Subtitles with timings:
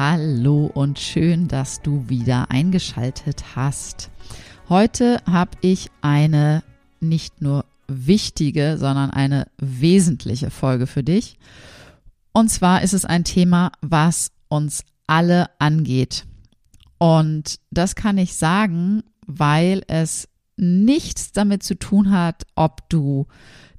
[0.00, 4.10] Hallo und schön, dass du wieder eingeschaltet hast.
[4.68, 6.62] Heute habe ich eine
[7.00, 11.36] nicht nur wichtige, sondern eine wesentliche Folge für dich.
[12.30, 16.26] Und zwar ist es ein Thema, was uns alle angeht.
[16.98, 23.26] Und das kann ich sagen, weil es nichts damit zu tun hat, ob du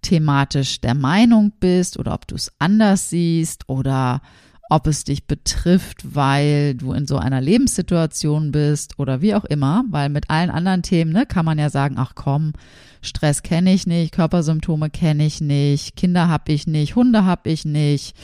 [0.01, 4.21] thematisch der Meinung bist oder ob du es anders siehst oder
[4.69, 9.83] ob es dich betrifft, weil du in so einer Lebenssituation bist oder wie auch immer,
[9.89, 12.53] weil mit allen anderen Themen ne, kann man ja sagen, ach komm,
[13.01, 17.65] Stress kenne ich nicht, Körpersymptome kenne ich nicht, Kinder habe ich nicht, Hunde habe ich
[17.65, 18.15] nicht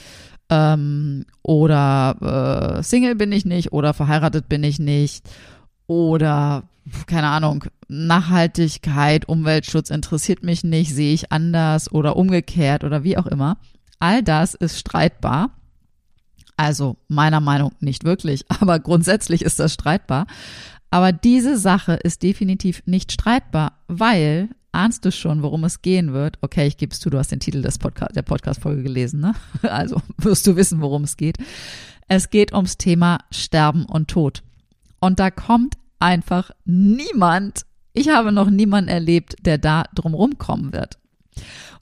[0.48, 5.28] ähm, oder äh, Single bin ich nicht oder verheiratet bin ich nicht
[5.88, 6.62] oder
[7.08, 13.26] keine Ahnung, Nachhaltigkeit, Umweltschutz interessiert mich nicht, sehe ich anders oder umgekehrt oder wie auch
[13.26, 13.58] immer.
[13.98, 15.50] All das ist streitbar
[16.56, 20.26] also meiner Meinung nicht wirklich, aber grundsätzlich ist das streitbar.
[20.90, 26.38] Aber diese Sache ist definitiv nicht streitbar, weil ahnst du schon, worum es gehen wird?
[26.42, 29.34] Okay, ich gebe es zu, du hast den Titel des Podcast, der Podcast-Folge gelesen, ne?
[29.62, 31.38] Also wirst du wissen, worum es geht.
[32.08, 34.42] Es geht ums Thema Sterben und Tod.
[35.00, 37.62] Und da kommt einfach niemand,
[37.92, 40.98] ich habe noch niemanden erlebt, der da drumrum kommen wird.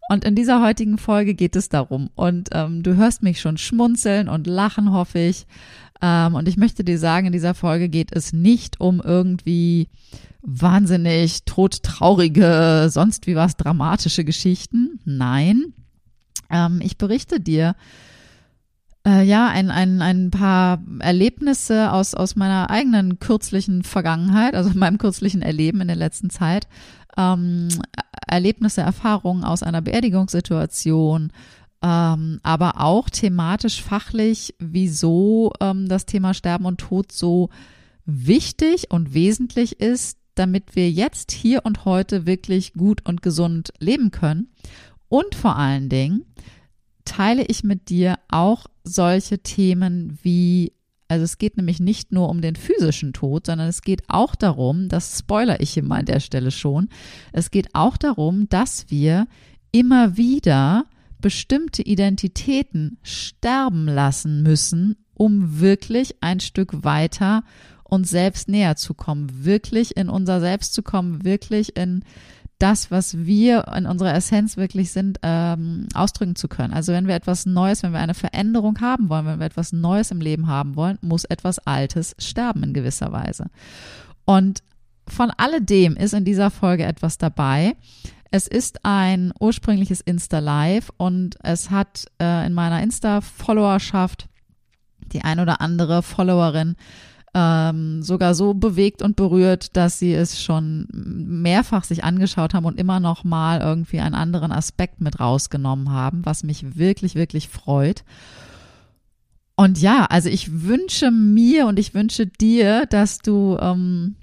[0.08, 2.10] Und in dieser heutigen Folge geht es darum.
[2.14, 5.46] Und ähm, du hörst mich schon schmunzeln und lachen, hoffe ich.
[6.02, 9.88] Ähm, und ich möchte dir sagen, in dieser Folge geht es nicht um irgendwie
[10.42, 15.00] wahnsinnig todtraurige, sonst wie was dramatische Geschichten.
[15.04, 15.72] Nein.
[16.50, 17.74] Ähm, ich berichte dir
[19.06, 24.98] äh, ja, ein, ein, ein paar Erlebnisse aus, aus meiner eigenen kürzlichen Vergangenheit, also meinem
[24.98, 26.66] kürzlichen Erleben in der letzten Zeit,
[27.16, 27.68] ähm,
[28.26, 31.32] Erlebnisse, Erfahrungen aus einer Beerdigungssituation,
[31.82, 37.50] ähm, aber auch thematisch, fachlich, wieso ähm, das Thema Sterben und Tod so
[38.06, 44.10] wichtig und wesentlich ist, damit wir jetzt hier und heute wirklich gut und gesund leben
[44.10, 44.48] können.
[45.08, 46.24] Und vor allen Dingen
[47.04, 50.72] teile ich mit dir auch solche Themen wie
[51.06, 54.88] also es geht nämlich nicht nur um den physischen Tod, sondern es geht auch darum,
[54.88, 56.88] das spoiler ich hier mal an der Stelle schon,
[57.32, 59.26] es geht auch darum, dass wir
[59.70, 60.86] immer wieder
[61.20, 67.44] bestimmte Identitäten sterben lassen müssen, um wirklich ein Stück weiter
[67.84, 72.04] uns selbst näher zu kommen, wirklich in unser Selbst zu kommen, wirklich in
[72.64, 76.72] das, was wir in unserer Essenz wirklich sind, ähm, ausdrücken zu können.
[76.72, 80.10] Also wenn wir etwas Neues, wenn wir eine Veränderung haben wollen, wenn wir etwas Neues
[80.10, 83.50] im Leben haben wollen, muss etwas Altes sterben in gewisser Weise.
[84.24, 84.62] Und
[85.06, 87.76] von alledem ist in dieser Folge etwas dabei.
[88.30, 94.26] Es ist ein ursprüngliches Insta-Live und es hat äh, in meiner Insta-Followerschaft
[95.12, 96.76] die ein oder andere Followerin
[97.34, 102.78] ähm, sogar so bewegt und berührt, dass sie es schon mehrfach sich angeschaut haben und
[102.78, 108.04] immer noch mal irgendwie einen anderen Aspekt mit rausgenommen haben, was mich wirklich, wirklich freut.
[109.56, 114.14] Und ja, also ich wünsche mir und ich wünsche dir, dass du ähm,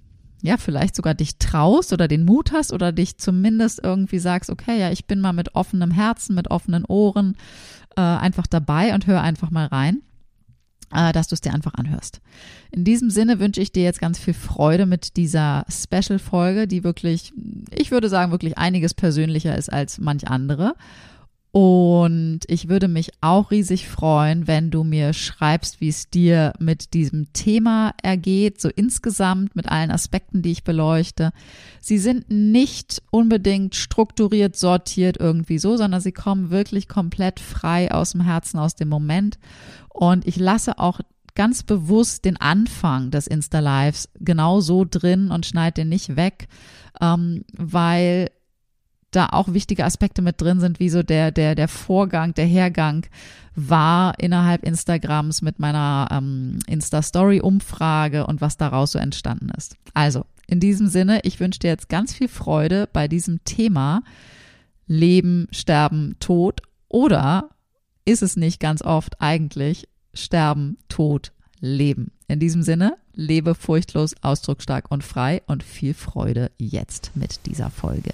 [0.42, 4.80] ja vielleicht sogar dich traust oder den Mut hast oder dich zumindest irgendwie sagst, okay,
[4.80, 7.36] ja, ich bin mal mit offenem Herzen, mit offenen Ohren
[7.98, 10.02] äh, einfach dabei und hör einfach mal rein
[10.92, 12.22] dass du es dir einfach anhörst.
[12.72, 17.34] In diesem Sinne wünsche ich dir jetzt ganz viel Freude mit dieser Special-Folge, die wirklich,
[17.74, 20.76] ich würde sagen, wirklich einiges persönlicher ist als manch andere.
[21.52, 26.94] Und ich würde mich auch riesig freuen, wenn du mir schreibst, wie es dir mit
[26.94, 31.34] diesem Thema ergeht, so insgesamt mit allen Aspekten, die ich beleuchte.
[31.82, 38.14] Sie sind nicht unbedingt strukturiert, sortiert irgendwie so, sondern sie kommen wirklich komplett frei aus
[38.14, 39.38] dem Herzen, aus dem Moment.
[39.90, 41.02] Und ich lasse auch
[41.36, 46.48] ganz bewusst den Anfang des Insta-Lives genau so drin und schneide den nicht weg,
[47.02, 48.30] ähm, weil
[49.12, 53.06] da auch wichtige Aspekte mit drin sind, wie so der, der, der Vorgang, der Hergang
[53.56, 59.76] war innerhalb Instagrams mit meiner ähm, Insta-Story-Umfrage und was daraus so entstanden ist.
[59.94, 64.04] Also, in diesem Sinne, ich wünsche dir jetzt ganz viel Freude bei diesem Thema
[64.88, 67.50] Leben, Sterben, Tod oder
[68.06, 72.12] ist es nicht ganz oft eigentlich Sterben, Tod, Leben?
[72.28, 78.14] In diesem Sinne, lebe furchtlos, ausdrucksstark und frei und viel Freude jetzt mit dieser Folge.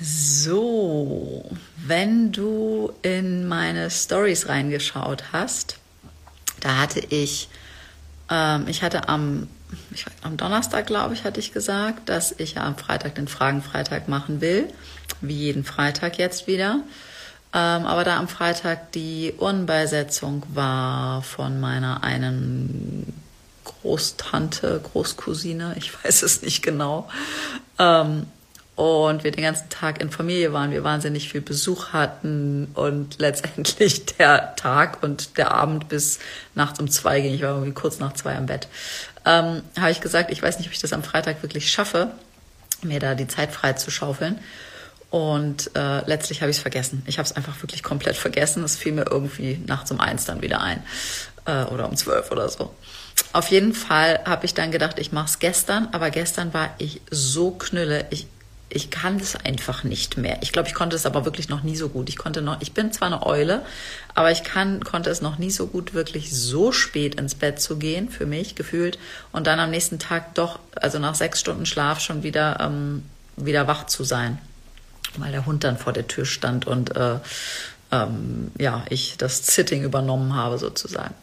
[0.00, 1.44] So,
[1.76, 5.78] wenn du in meine Stories reingeschaut hast,
[6.60, 7.48] da hatte ich,
[8.30, 9.48] ähm, ich hatte am,
[9.90, 14.06] ich, am Donnerstag, glaube ich, hatte ich gesagt, dass ich ja am Freitag den Fragenfreitag
[14.06, 14.68] machen will,
[15.20, 16.80] wie jeden Freitag jetzt wieder.
[17.52, 23.20] Ähm, aber da am Freitag die Urnenbeisetzung war von meiner einen
[23.64, 27.08] Großtante, Großcousine, ich weiß es nicht genau,
[27.80, 28.26] ähm,
[28.78, 34.06] und wir den ganzen Tag in Familie waren, wir wahnsinnig viel Besuch hatten und letztendlich
[34.18, 36.20] der Tag und der Abend bis
[36.54, 38.68] nachts um zwei ging, ich war irgendwie kurz nach zwei am Bett,
[39.26, 42.12] ähm, habe ich gesagt, ich weiß nicht, ob ich das am Freitag wirklich schaffe,
[42.82, 44.38] mir da die Zeit frei zu schaufeln.
[45.10, 47.02] Und äh, letztlich habe ich es vergessen.
[47.06, 48.62] Ich habe es einfach wirklich komplett vergessen.
[48.62, 50.84] Es fiel mir irgendwie nachts um eins dann wieder ein
[51.46, 52.72] äh, oder um zwölf oder so.
[53.32, 57.00] Auf jeden Fall habe ich dann gedacht, ich mache es gestern, aber gestern war ich
[57.10, 58.06] so knülle.
[58.10, 58.28] Ich,
[58.70, 60.38] ich kann es einfach nicht mehr.
[60.42, 62.08] Ich glaube, ich konnte es aber wirklich noch nie so gut.
[62.08, 63.64] Ich konnte noch, ich bin zwar eine Eule,
[64.14, 67.78] aber ich kann, konnte es noch nie so gut, wirklich so spät ins Bett zu
[67.78, 68.98] gehen, für mich gefühlt,
[69.32, 73.04] und dann am nächsten Tag doch, also nach sechs Stunden Schlaf schon wieder, ähm,
[73.36, 74.38] wieder wach zu sein.
[75.16, 77.18] Weil der Hund dann vor der Tür stand und äh,
[77.90, 81.14] ähm, ja, ich das Sitting übernommen habe sozusagen.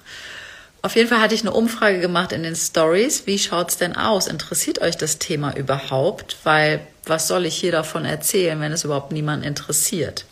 [0.81, 3.25] Auf jeden Fall hatte ich eine Umfrage gemacht in den Stories.
[3.25, 4.27] Wie schaut's denn aus?
[4.27, 6.37] Interessiert euch das Thema überhaupt?
[6.43, 10.25] Weil was soll ich hier davon erzählen, wenn es überhaupt niemanden interessiert?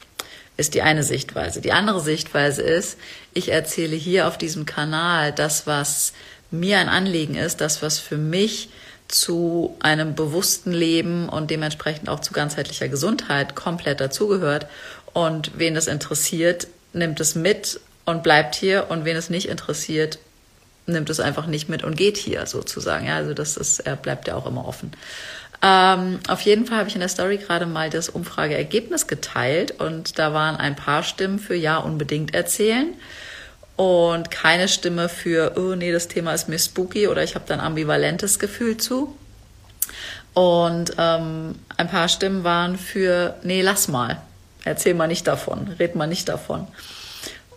[0.56, 1.62] Ist die eine Sichtweise.
[1.62, 2.98] Die andere Sichtweise ist,
[3.34, 6.14] ich erzähle hier auf diesem Kanal das, was
[6.52, 8.70] mir ein Anliegen ist, das, was für mich
[9.08, 14.68] zu einem bewussten Leben und dementsprechend auch zu ganzheitlicher Gesundheit komplett dazugehört.
[15.14, 18.88] Und wen das interessiert, nimmt es mit und bleibt hier.
[18.90, 20.20] Und wen es nicht interessiert,
[20.86, 23.08] nimmt es einfach nicht mit und geht hier sozusagen.
[23.08, 24.92] Ja, also das ist, er bleibt ja auch immer offen.
[25.66, 30.20] Ähm, auf jeden Fall habe ich in der Story gerade mal das Umfrageergebnis geteilt und
[30.20, 32.94] da waren ein paar Stimmen für ja unbedingt erzählen
[33.78, 37.54] und keine Stimme für oh nee, das Thema ist mir spooky oder ich habe da
[37.54, 39.18] ein ambivalentes Gefühl zu.
[40.34, 44.22] Und ähm, ein paar Stimmen waren für nee, lass mal,
[44.66, 46.68] erzähl mal nicht davon, red mal nicht davon.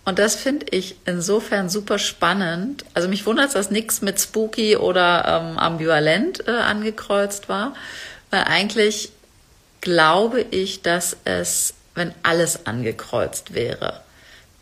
[0.07, 2.85] Und das finde ich insofern super spannend.
[2.95, 7.75] Also mich wundert, dass nichts mit spooky oder ähm, ambivalent äh, angekreuzt war,
[8.31, 9.11] weil eigentlich
[9.81, 14.01] glaube ich, dass es, wenn alles angekreuzt wäre,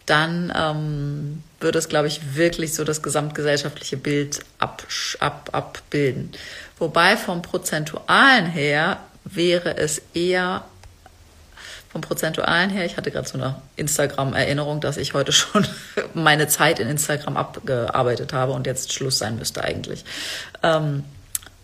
[0.06, 4.86] dann ähm, würde es, glaube ich, wirklich so das gesamtgesellschaftliche Bild ab,
[5.20, 6.32] ab, abbilden.
[6.78, 10.64] Wobei vom Prozentualen her wäre es eher
[11.94, 15.64] vom Prozentualen her, ich hatte gerade so eine Instagram-Erinnerung, dass ich heute schon
[16.14, 20.04] meine Zeit in Instagram abgearbeitet habe und jetzt Schluss sein müsste eigentlich.
[20.64, 21.04] Ähm,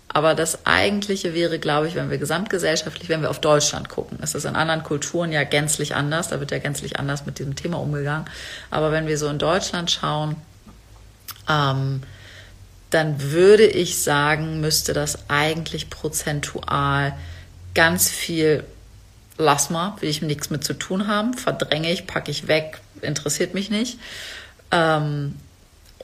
[0.07, 4.37] aber das Eigentliche wäre, glaube ich, wenn wir gesamtgesellschaftlich, wenn wir auf Deutschland gucken, ist
[4.37, 7.81] das in anderen Kulturen ja gänzlich anders, da wird ja gänzlich anders mit diesem Thema
[7.81, 8.27] umgegangen.
[8.71, 10.37] Aber wenn wir so in Deutschland schauen,
[11.49, 12.05] ähm,
[12.91, 17.15] dann würde ich sagen, müsste das eigentlich prozentual
[17.75, 18.63] ganz viel
[19.41, 23.55] lass mal, will ich nichts mit zu tun haben, verdränge ich, packe ich weg, interessiert
[23.55, 23.99] mich nicht.
[24.71, 25.35] Ähm,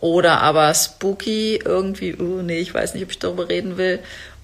[0.01, 4.01] oder aber spooky, irgendwie, uh, nee, ich weiß nicht, ob ich darüber reden will.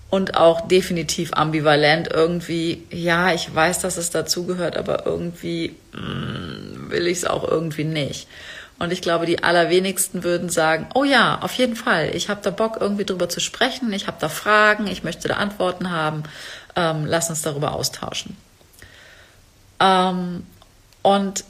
[0.08, 7.06] Und auch definitiv ambivalent, irgendwie, ja, ich weiß, dass es dazugehört, aber irgendwie mm, will
[7.06, 8.28] ich es auch irgendwie nicht.
[8.78, 12.50] Und ich glaube, die allerwenigsten würden sagen, oh ja, auf jeden Fall, ich habe da
[12.50, 16.24] Bock, irgendwie drüber zu sprechen, ich habe da Fragen, ich möchte da Antworten haben,
[16.76, 18.36] ähm, lass uns darüber austauschen.
[19.82, 20.46] Ähm,
[21.02, 21.44] und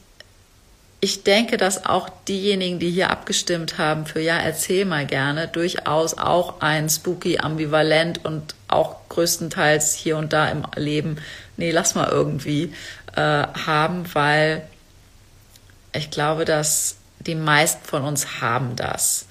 [1.01, 6.17] ich denke, dass auch diejenigen, die hier abgestimmt haben für Ja, erzähl mal gerne, durchaus
[6.17, 11.17] auch ein spooky, ambivalent und auch größtenteils hier und da im Leben,
[11.57, 12.73] nee, lass mal irgendwie
[13.17, 14.62] äh, haben, weil
[15.93, 19.27] ich glaube, dass die meisten von uns haben das.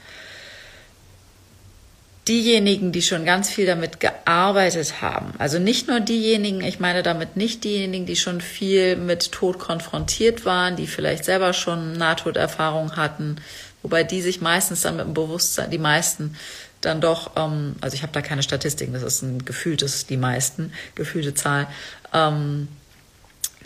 [2.28, 7.36] Diejenigen, die schon ganz viel damit gearbeitet haben, also nicht nur diejenigen, ich meine damit
[7.36, 13.38] nicht diejenigen, die schon viel mit Tod konfrontiert waren, die vielleicht selber schon Nahtoderfahrung hatten,
[13.82, 16.36] wobei die sich meistens dann mit dem Bewusstsein, die meisten
[16.82, 20.74] dann doch, ähm, also ich habe da keine Statistiken, das ist ein gefühltes, die meisten,
[20.96, 21.68] gefühlte Zahl,
[22.14, 22.68] ähm,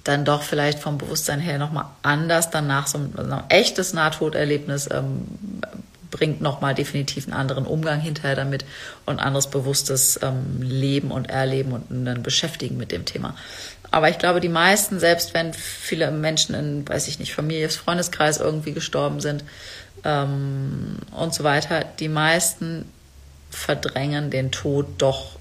[0.06, 4.88] dann doch vielleicht vom Bewusstsein her nochmal anders danach so ein, so ein echtes Nahtoderlebnis
[4.92, 5.28] ähm,
[6.16, 8.64] bringt nochmal definitiv einen anderen Umgang hinterher damit
[9.06, 13.36] und anderes bewusstes ähm, Leben und Erleben und ein Beschäftigen mit dem Thema.
[13.92, 18.38] Aber ich glaube, die meisten, selbst wenn viele Menschen in, weiß ich nicht, Familie, Freundeskreis
[18.38, 19.44] irgendwie gestorben sind
[20.06, 22.86] ähm, und so weiter, die meisten
[23.50, 25.38] verdrängen den Tod doch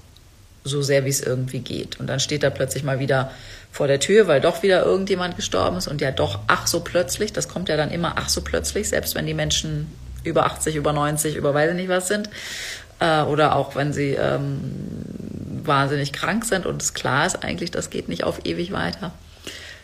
[0.65, 2.01] so sehr, wie es irgendwie geht.
[2.01, 3.31] Und dann steht er plötzlich mal wieder
[3.71, 7.31] vor der Tür, weil doch wieder irgendjemand gestorben ist und ja doch ach so plötzlich,
[7.31, 9.87] das kommt ja dann immer ach so plötzlich, selbst wenn die Menschen
[10.25, 12.29] über 80, über 90, über weiß ich nicht was sind.
[12.99, 14.59] Äh, oder auch wenn sie ähm,
[15.63, 19.11] wahnsinnig krank sind und es klar ist eigentlich, das geht nicht auf ewig weiter,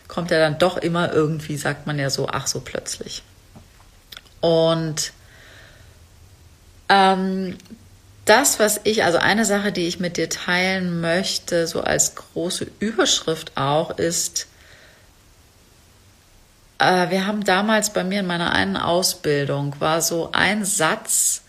[0.08, 3.22] kommt ja dann doch immer irgendwie, sagt man ja so, ach so plötzlich.
[4.40, 5.12] Und
[6.88, 7.56] ähm,
[8.24, 12.66] das, was ich, also eine Sache, die ich mit dir teilen möchte, so als große
[12.78, 14.46] Überschrift auch, ist,
[16.82, 21.42] äh, wir haben damals bei mir in meiner einen Ausbildung, war so ein Satz,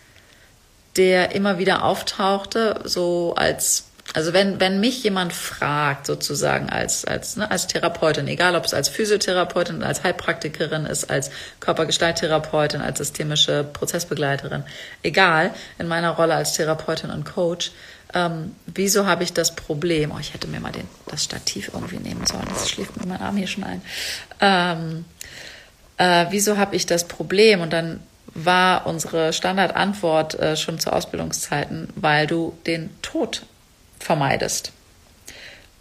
[0.96, 7.36] der immer wieder auftauchte, so als, also wenn, wenn mich jemand fragt, sozusagen als, als,
[7.36, 13.64] ne, als Therapeutin, egal ob es als Physiotherapeutin, als Heilpraktikerin ist, als Körpergestalttherapeutin, als systemische
[13.64, 14.62] Prozessbegleiterin,
[15.02, 17.72] egal, in meiner Rolle als Therapeutin und Coach,
[18.14, 20.12] ähm, wieso habe ich das Problem?
[20.12, 22.46] Oh, ich hätte mir mal den, das Stativ irgendwie nehmen sollen.
[22.48, 23.82] Das schläft mir mein Arm hier schon ein.
[24.40, 25.04] Ähm,
[26.04, 27.60] äh, wieso habe ich das Problem?
[27.60, 28.00] Und dann
[28.34, 33.42] war unsere Standardantwort äh, schon zu Ausbildungszeiten, weil du den Tod
[34.00, 34.72] vermeidest.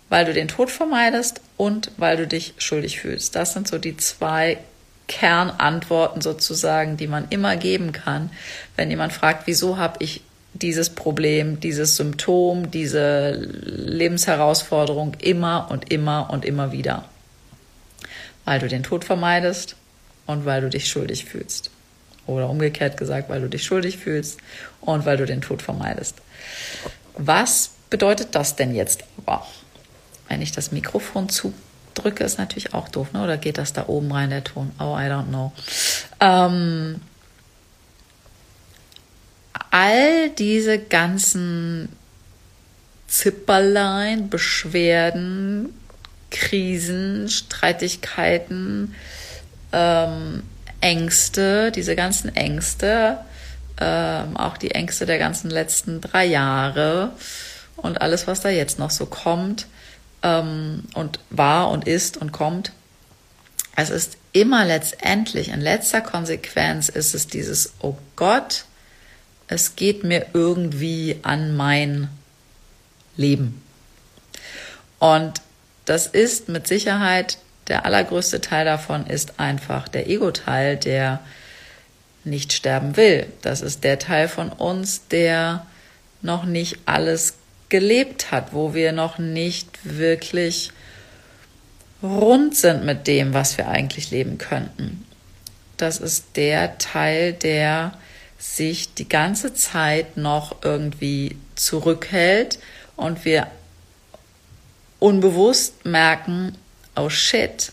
[0.10, 3.36] Weil du den Tod vermeidest und weil du dich schuldig fühlst.
[3.36, 4.60] Das sind so die zwei
[5.08, 8.30] Kernantworten sozusagen, die man immer geben kann,
[8.76, 10.22] wenn jemand fragt, wieso habe ich
[10.54, 17.06] dieses Problem, dieses Symptom, diese Lebensherausforderung immer und immer und immer wieder.
[18.46, 19.76] Weil du den Tod vermeidest
[20.26, 21.70] und weil du dich schuldig fühlst.
[22.26, 24.40] Oder umgekehrt gesagt, weil du dich schuldig fühlst
[24.82, 26.16] und weil du den Tod vermeidest.
[27.18, 29.46] Was bedeutet das denn jetzt aber?
[30.30, 33.24] Wenn ich das Mikrofon zudrücke, ist natürlich auch doof, ne?
[33.24, 34.72] oder geht das da oben rein, der Ton?
[34.80, 35.52] Oh, I don't know.
[36.20, 37.02] Ähm,
[39.70, 41.90] all diese ganzen
[43.08, 45.74] Zipperlein, Beschwerden,
[46.32, 48.96] Krisen, Streitigkeiten,
[49.74, 50.44] ähm,
[50.80, 53.18] Ängste, diese ganzen Ängste,
[53.80, 57.12] ähm, auch die Ängste der ganzen letzten drei Jahre
[57.76, 59.68] und alles, was da jetzt noch so kommt
[60.22, 62.72] ähm, und war und ist und kommt.
[63.76, 68.66] Es ist immer letztendlich, in letzter Konsequenz ist es dieses, oh Gott,
[69.48, 72.10] es geht mir irgendwie an mein
[73.18, 73.62] Leben.
[75.00, 75.42] Und
[75.86, 81.20] das ist mit Sicherheit der allergrößte Teil davon ist einfach der Ego-Teil, der
[82.24, 83.28] nicht sterben will.
[83.42, 85.66] Das ist der Teil von uns, der
[86.22, 87.36] noch nicht alles
[87.70, 90.72] gelebt hat, wo wir noch nicht wirklich
[92.02, 95.06] rund sind mit dem, was wir eigentlich leben könnten.
[95.78, 97.94] Das ist der Teil, der
[98.38, 102.60] sich die ganze Zeit noch irgendwie zurückhält
[102.96, 103.48] und wir
[105.00, 106.58] unbewusst merken,
[106.96, 107.72] oh shit,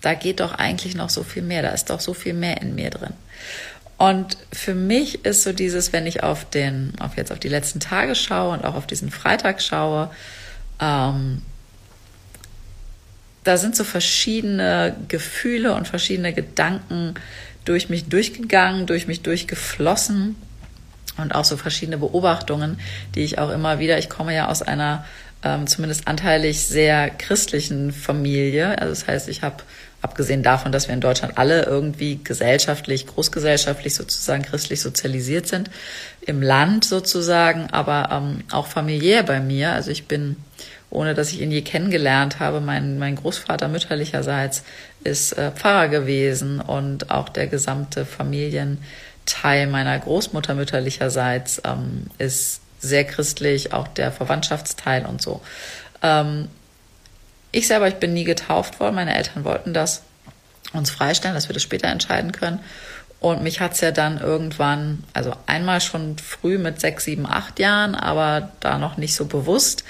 [0.00, 2.74] da geht doch eigentlich noch so viel mehr, da ist doch so viel mehr in
[2.74, 3.12] mir drin.
[3.98, 7.78] Und für mich ist so dieses, wenn ich auf den, auf jetzt auf die letzten
[7.78, 10.10] Tage schaue und auch auf diesen Freitag schaue,
[10.80, 11.42] ähm,
[13.44, 17.14] da sind so verschiedene Gefühle und verschiedene Gedanken
[17.64, 20.36] durch mich durchgegangen, durch mich durchgeflossen
[21.16, 22.80] und auch so verschiedene Beobachtungen,
[23.14, 25.04] die ich auch immer wieder, ich komme ja aus einer
[25.44, 28.78] ähm, zumindest anteilig sehr christlichen Familie.
[28.78, 29.56] Also das heißt, ich habe
[30.02, 35.70] abgesehen davon, dass wir in Deutschland alle irgendwie gesellschaftlich, großgesellschaftlich sozusagen christlich sozialisiert sind,
[36.20, 39.72] im Land sozusagen, aber ähm, auch familiär bei mir.
[39.72, 40.36] Also ich bin,
[40.90, 44.64] ohne dass ich ihn je kennengelernt habe, mein, mein Großvater mütterlicherseits
[45.04, 53.04] ist äh, Pfarrer gewesen und auch der gesamte Familienteil meiner Großmutter mütterlicherseits ähm, ist sehr
[53.04, 55.40] christlich, auch der Verwandtschaftsteil und so.
[56.02, 56.48] Ähm,
[57.52, 58.96] ich selber, ich bin nie getauft worden.
[58.96, 60.02] Meine Eltern wollten das
[60.72, 62.60] uns freistellen, dass wir das später entscheiden können.
[63.20, 67.94] Und mich hat's ja dann irgendwann, also einmal schon früh mit sechs, sieben, acht Jahren,
[67.94, 69.84] aber da noch nicht so bewusst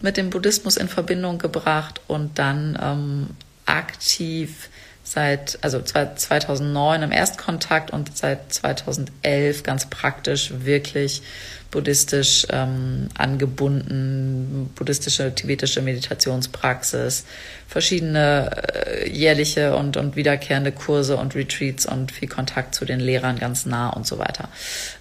[0.00, 3.30] mit dem Buddhismus in Verbindung gebracht und dann ähm,
[3.66, 4.70] aktiv
[5.10, 11.22] seit, also 2009 im Erstkontakt und seit 2011 ganz praktisch wirklich
[11.70, 17.24] buddhistisch ähm, angebunden, buddhistische, tibetische Meditationspraxis,
[17.66, 23.38] verschiedene äh, jährliche und, und wiederkehrende Kurse und Retreats und viel Kontakt zu den Lehrern
[23.38, 24.48] ganz nah und so weiter.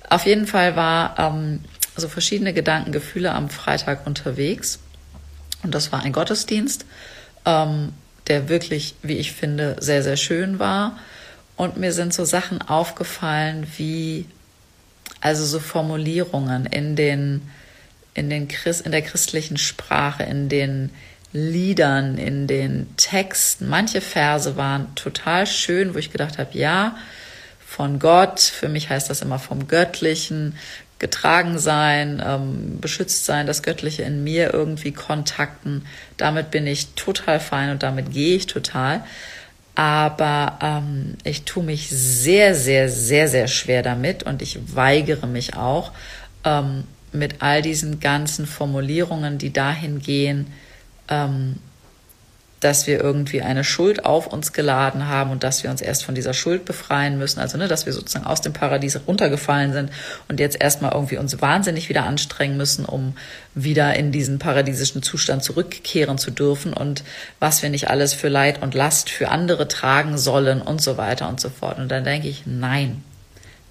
[0.10, 1.62] Auf jeden Fall war ähm,
[1.96, 4.80] so verschiedene Gedanken, Gefühle am Freitag unterwegs
[5.64, 6.86] und das war ein Gottesdienst.
[7.46, 7.94] Ähm,
[8.28, 10.98] der wirklich, wie ich finde, sehr, sehr schön war.
[11.56, 14.26] Und mir sind so Sachen aufgefallen wie,
[15.22, 17.50] also so Formulierungen in den,
[18.14, 20.92] in den Christ, in der christlichen Sprache, in den
[21.34, 23.68] Liedern, in den Texten.
[23.70, 26.98] Manche Verse waren total schön, wo ich gedacht habe, ja,
[27.66, 30.56] von Gott, für mich heißt das immer vom Göttlichen,
[31.00, 35.86] getragen sein, ähm, beschützt sein, das Göttliche in mir irgendwie kontakten.
[36.18, 39.04] Damit bin ich total fein und damit gehe ich total.
[39.76, 45.56] Aber ähm, ich tue mich sehr, sehr, sehr, sehr schwer damit und ich weigere mich
[45.56, 45.92] auch
[46.44, 50.48] ähm, mit all diesen ganzen Formulierungen, die dahin gehen,
[51.10, 51.58] ähm,
[52.60, 56.16] dass wir irgendwie eine Schuld auf uns geladen haben und dass wir uns erst von
[56.16, 57.40] dieser Schuld befreien müssen.
[57.40, 59.92] Also, ne, dass wir sozusagen aus dem Paradies runtergefallen sind
[60.28, 63.16] und jetzt erstmal irgendwie uns wahnsinnig wieder anstrengen müssen, um
[63.54, 67.04] wieder in diesen paradiesischen Zustand zurückkehren zu dürfen und
[67.40, 71.30] was wir nicht alles für Leid und Last für andere tragen sollen und so weiter
[71.30, 71.78] und so fort.
[71.78, 73.04] Und dann denke ich, nein,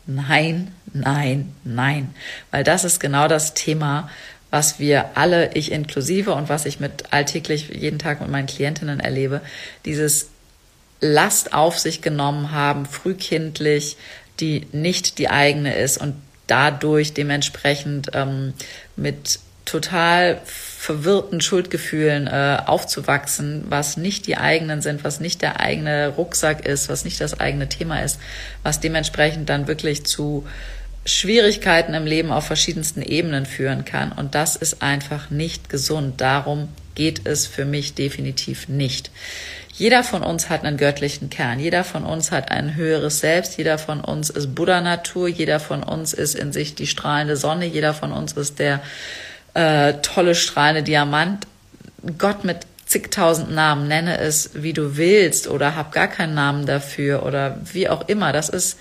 [0.06, 2.14] nein, nein, nein,
[2.50, 4.08] weil das ist genau das Thema,
[4.50, 9.00] was wir alle, ich inklusive und was ich mit alltäglich jeden Tag mit meinen Klientinnen
[9.00, 9.40] erlebe,
[9.84, 10.28] dieses
[11.00, 13.96] Last auf sich genommen haben, frühkindlich,
[14.40, 16.14] die nicht die eigene ist und
[16.46, 18.54] dadurch dementsprechend ähm,
[18.96, 26.08] mit total verwirrten Schuldgefühlen äh, aufzuwachsen, was nicht die eigenen sind, was nicht der eigene
[26.08, 28.20] Rucksack ist, was nicht das eigene Thema ist,
[28.62, 30.46] was dementsprechend dann wirklich zu
[31.06, 34.12] Schwierigkeiten im Leben auf verschiedensten Ebenen führen kann.
[34.12, 36.20] Und das ist einfach nicht gesund.
[36.20, 39.10] Darum geht es für mich definitiv nicht.
[39.72, 41.60] Jeder von uns hat einen göttlichen Kern.
[41.60, 43.56] Jeder von uns hat ein höheres Selbst.
[43.56, 45.28] Jeder von uns ist Buddha-Natur.
[45.28, 47.66] Jeder von uns ist in sich die strahlende Sonne.
[47.66, 48.80] Jeder von uns ist der
[49.54, 51.46] äh, tolle strahlende Diamant.
[52.18, 57.24] Gott mit zigtausend Namen, nenne es wie du willst oder hab gar keinen Namen dafür
[57.24, 58.32] oder wie auch immer.
[58.32, 58.78] Das ist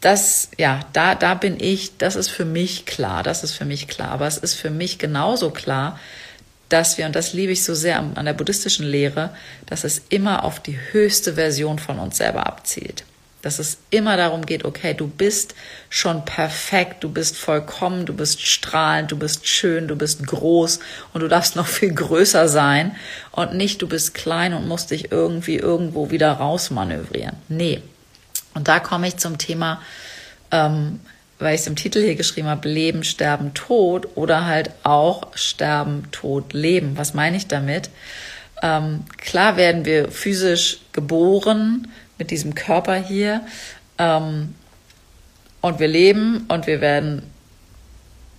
[0.00, 3.86] das, ja, da, da bin ich, das ist für mich klar, das ist für mich
[3.86, 4.10] klar.
[4.10, 5.98] Aber es ist für mich genauso klar,
[6.70, 9.30] dass wir, und das liebe ich so sehr an der buddhistischen Lehre,
[9.66, 13.04] dass es immer auf die höchste Version von uns selber abzielt.
[13.42, 15.54] Dass es immer darum geht, okay, du bist
[15.88, 20.78] schon perfekt, du bist vollkommen, du bist strahlend, du bist schön, du bist groß
[21.12, 22.94] und du darfst noch viel größer sein
[23.32, 27.36] und nicht, du bist klein und musst dich irgendwie irgendwo wieder rausmanövrieren.
[27.48, 27.82] Nee,
[28.54, 29.80] und da komme ich zum Thema,
[30.50, 31.00] ähm,
[31.38, 36.10] weil ich es im Titel hier geschrieben habe, Leben, Sterben, Tod oder halt auch Sterben,
[36.12, 36.96] Tod, Leben.
[36.96, 37.90] Was meine ich damit?
[38.62, 43.40] Ähm, klar werden wir physisch geboren mit diesem Körper hier
[43.98, 44.54] ähm,
[45.62, 47.22] und wir leben und wir werden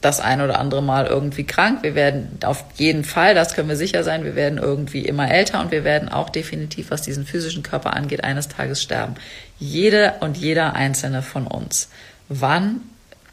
[0.02, 1.84] das ein oder andere Mal irgendwie krank.
[1.84, 5.62] Wir werden auf jeden Fall, das können wir sicher sein, wir werden irgendwie immer älter
[5.62, 9.16] und wir werden auch definitiv, was diesen physischen Körper angeht, eines Tages sterben.
[9.60, 11.90] Jede und jeder einzelne von uns.
[12.30, 12.82] Wann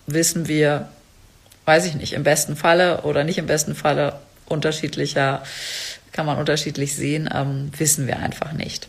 [0.07, 0.89] wissen wir,
[1.65, 5.43] weiß ich nicht, im besten Falle oder nicht im besten Falle unterschiedlicher,
[6.13, 8.89] kann man unterschiedlich sehen, ähm, wissen wir einfach nicht.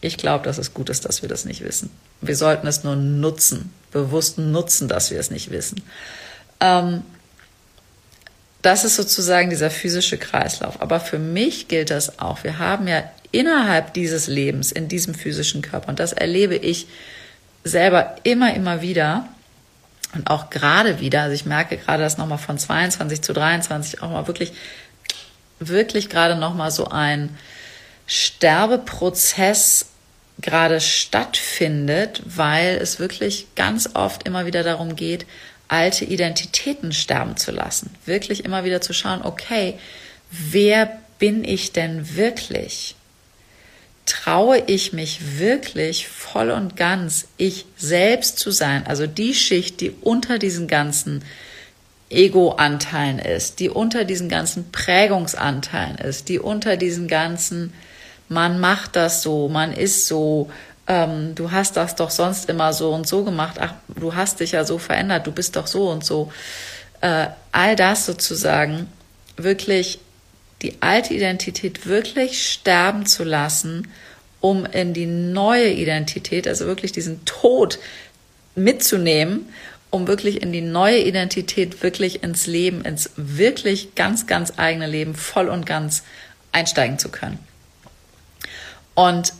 [0.00, 1.90] Ich glaube, dass es gut ist, dass wir das nicht wissen.
[2.20, 5.82] Wir sollten es nur nutzen, bewusst nutzen, dass wir es nicht wissen.
[6.60, 7.02] Ähm,
[8.68, 10.82] das ist sozusagen dieser physische Kreislauf.
[10.82, 12.44] Aber für mich gilt das auch.
[12.44, 13.02] Wir haben ja
[13.32, 16.86] innerhalb dieses Lebens, in diesem physischen Körper, und das erlebe ich
[17.64, 19.26] selber immer, immer wieder,
[20.14, 24.10] und auch gerade wieder, also ich merke gerade, dass nochmal von 22 zu 23 auch
[24.10, 24.52] mal wirklich,
[25.60, 27.38] wirklich gerade nochmal so ein
[28.06, 29.86] Sterbeprozess
[30.42, 35.24] gerade stattfindet, weil es wirklich ganz oft immer wieder darum geht,
[35.68, 37.90] alte Identitäten sterben zu lassen.
[38.06, 39.74] Wirklich immer wieder zu schauen, okay,
[40.30, 42.94] wer bin ich denn wirklich?
[44.06, 48.86] Traue ich mich wirklich voll und ganz, ich selbst zu sein?
[48.86, 51.22] Also die Schicht, die unter diesen ganzen
[52.10, 57.74] Ego-Anteilen ist, die unter diesen ganzen Prägungsanteilen ist, die unter diesen ganzen,
[58.30, 60.50] man macht das so, man ist so,
[60.88, 64.52] ähm, du hast das doch sonst immer so und so gemacht, ach, du hast dich
[64.52, 66.32] ja so verändert, du bist doch so und so.
[67.02, 68.90] Äh, all das sozusagen
[69.36, 70.00] wirklich
[70.62, 73.88] die alte Identität wirklich sterben zu lassen,
[74.40, 77.78] um in die neue Identität, also wirklich diesen Tod
[78.54, 79.50] mitzunehmen,
[79.90, 85.14] um wirklich in die neue Identität, wirklich ins Leben, ins wirklich ganz, ganz eigene Leben
[85.14, 86.02] voll und ganz
[86.50, 87.38] einsteigen zu können.
[88.94, 89.32] Und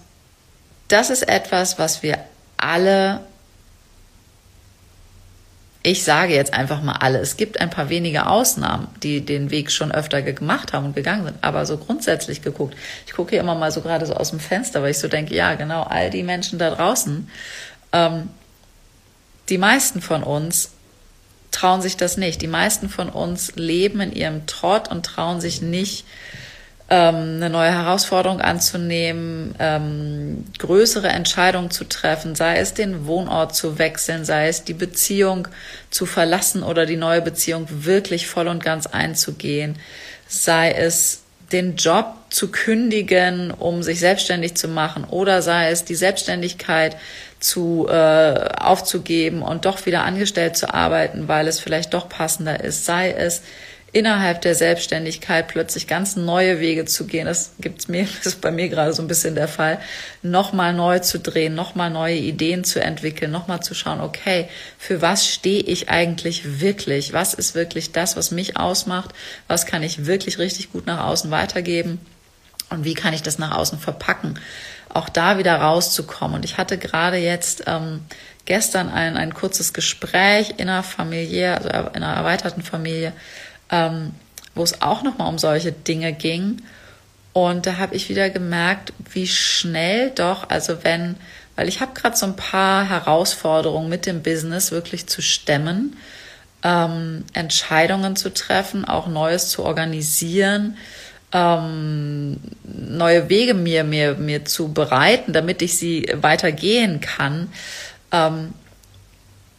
[0.88, 2.18] das ist etwas, was wir
[2.56, 3.20] alle,
[5.82, 9.70] ich sage jetzt einfach mal alle, es gibt ein paar wenige Ausnahmen, die den Weg
[9.70, 12.76] schon öfter gemacht haben und gegangen sind, aber so grundsätzlich geguckt.
[13.06, 15.34] Ich gucke hier immer mal so gerade so aus dem Fenster, weil ich so denke,
[15.34, 17.30] ja, genau, all die Menschen da draußen,
[17.92, 18.30] ähm,
[19.48, 20.72] die meisten von uns
[21.50, 22.42] trauen sich das nicht.
[22.42, 26.04] Die meisten von uns leben in ihrem Trott und trauen sich nicht,
[26.90, 33.78] ähm, eine neue Herausforderung anzunehmen, ähm, größere Entscheidungen zu treffen, sei es den Wohnort zu
[33.78, 35.48] wechseln, sei es die Beziehung
[35.90, 39.76] zu verlassen oder die neue Beziehung wirklich voll und ganz einzugehen,
[40.28, 41.22] sei es
[41.52, 46.96] den Job zu kündigen, um sich selbstständig zu machen, oder sei es die Selbstständigkeit
[47.40, 52.84] zu äh, aufzugeben und doch wieder angestellt zu arbeiten, weil es vielleicht doch passender ist,
[52.84, 53.42] sei es
[53.92, 57.26] innerhalb der Selbstständigkeit plötzlich ganz neue Wege zu gehen.
[57.26, 59.78] Das gibt's mir, das ist bei mir gerade so ein bisschen der Fall,
[60.22, 64.48] nochmal neu zu drehen, nochmal neue Ideen zu entwickeln, nochmal zu schauen, okay,
[64.78, 67.12] für was stehe ich eigentlich wirklich?
[67.12, 69.14] Was ist wirklich das, was mich ausmacht?
[69.46, 72.00] Was kann ich wirklich richtig gut nach außen weitergeben?
[72.70, 74.38] Und wie kann ich das nach außen verpacken?
[74.92, 76.36] Auch da wieder rauszukommen.
[76.36, 78.00] Und ich hatte gerade jetzt ähm,
[78.44, 83.12] gestern ein, ein kurzes Gespräch innerfamiliär, also in einer erweiterten Familie,
[83.70, 84.12] ähm,
[84.54, 86.62] wo es auch nochmal um solche Dinge ging.
[87.32, 91.16] Und da habe ich wieder gemerkt, wie schnell doch, also wenn,
[91.56, 95.96] weil ich habe gerade so ein paar Herausforderungen mit dem Business wirklich zu stemmen,
[96.64, 100.76] ähm, Entscheidungen zu treffen, auch Neues zu organisieren,
[101.32, 107.52] ähm, neue Wege mir, mir, mir zu bereiten, damit ich sie weitergehen kann.
[108.10, 108.54] Ähm,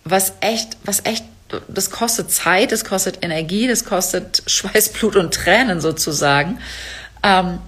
[0.03, 1.23] was echt, was echt
[1.67, 6.59] das kostet Zeit, das kostet Energie, das kostet Schweiß, Blut und Tränen sozusagen.
[7.23, 7.59] Ähm,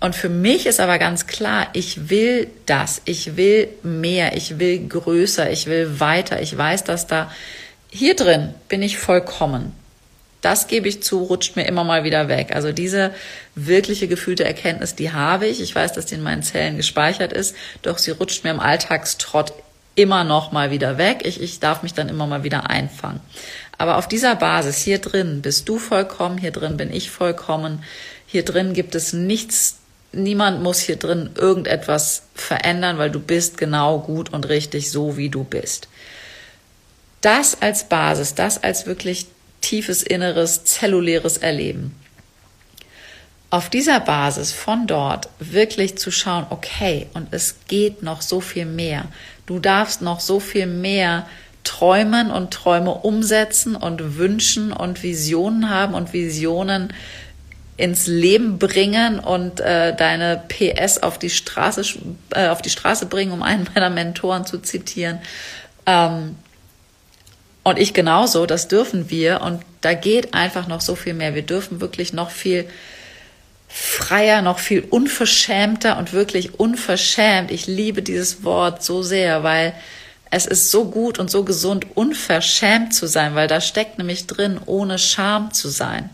[0.00, 4.88] und für mich ist aber ganz klar, ich will das, ich will mehr, ich will
[4.88, 6.40] größer, ich will weiter.
[6.40, 7.30] Ich weiß, dass da
[7.90, 9.72] hier drin bin ich vollkommen.
[10.40, 12.54] Das gebe ich zu, rutscht mir immer mal wieder weg.
[12.54, 13.12] Also diese
[13.54, 15.60] wirkliche gefühlte Erkenntnis, die habe ich.
[15.60, 19.52] Ich weiß, dass die in meinen Zellen gespeichert ist, doch sie rutscht mir im Alltagstrott
[20.00, 21.20] immer noch mal wieder weg.
[21.24, 23.20] Ich, ich darf mich dann immer mal wieder einfangen.
[23.76, 27.84] Aber auf dieser Basis, hier drin bist du vollkommen, hier drin bin ich vollkommen,
[28.26, 29.78] hier drin gibt es nichts,
[30.12, 35.28] niemand muss hier drin irgendetwas verändern, weil du bist genau gut und richtig so, wie
[35.28, 35.88] du bist.
[37.20, 39.26] Das als Basis, das als wirklich
[39.60, 41.94] tiefes inneres, zelluläres Erleben.
[43.50, 48.64] Auf dieser Basis von dort wirklich zu schauen, okay, und es geht noch so viel
[48.64, 49.06] mehr.
[49.50, 51.26] Du darfst noch so viel mehr
[51.64, 56.92] träumen und Träume umsetzen und wünschen und Visionen haben und Visionen
[57.76, 61.82] ins Leben bringen und äh, deine PS auf die Straße
[62.32, 65.18] äh, auf die Straße bringen, um einen meiner Mentoren zu zitieren.
[65.84, 66.36] Ähm,
[67.64, 71.34] und ich genauso, das dürfen wir und da geht einfach noch so viel mehr.
[71.34, 72.70] Wir dürfen wirklich noch viel
[73.72, 77.52] freier, noch viel unverschämter und wirklich unverschämt.
[77.52, 79.74] Ich liebe dieses Wort so sehr, weil
[80.30, 84.60] es ist so gut und so gesund, unverschämt zu sein, weil da steckt nämlich drin,
[84.66, 86.10] ohne Scham zu sein.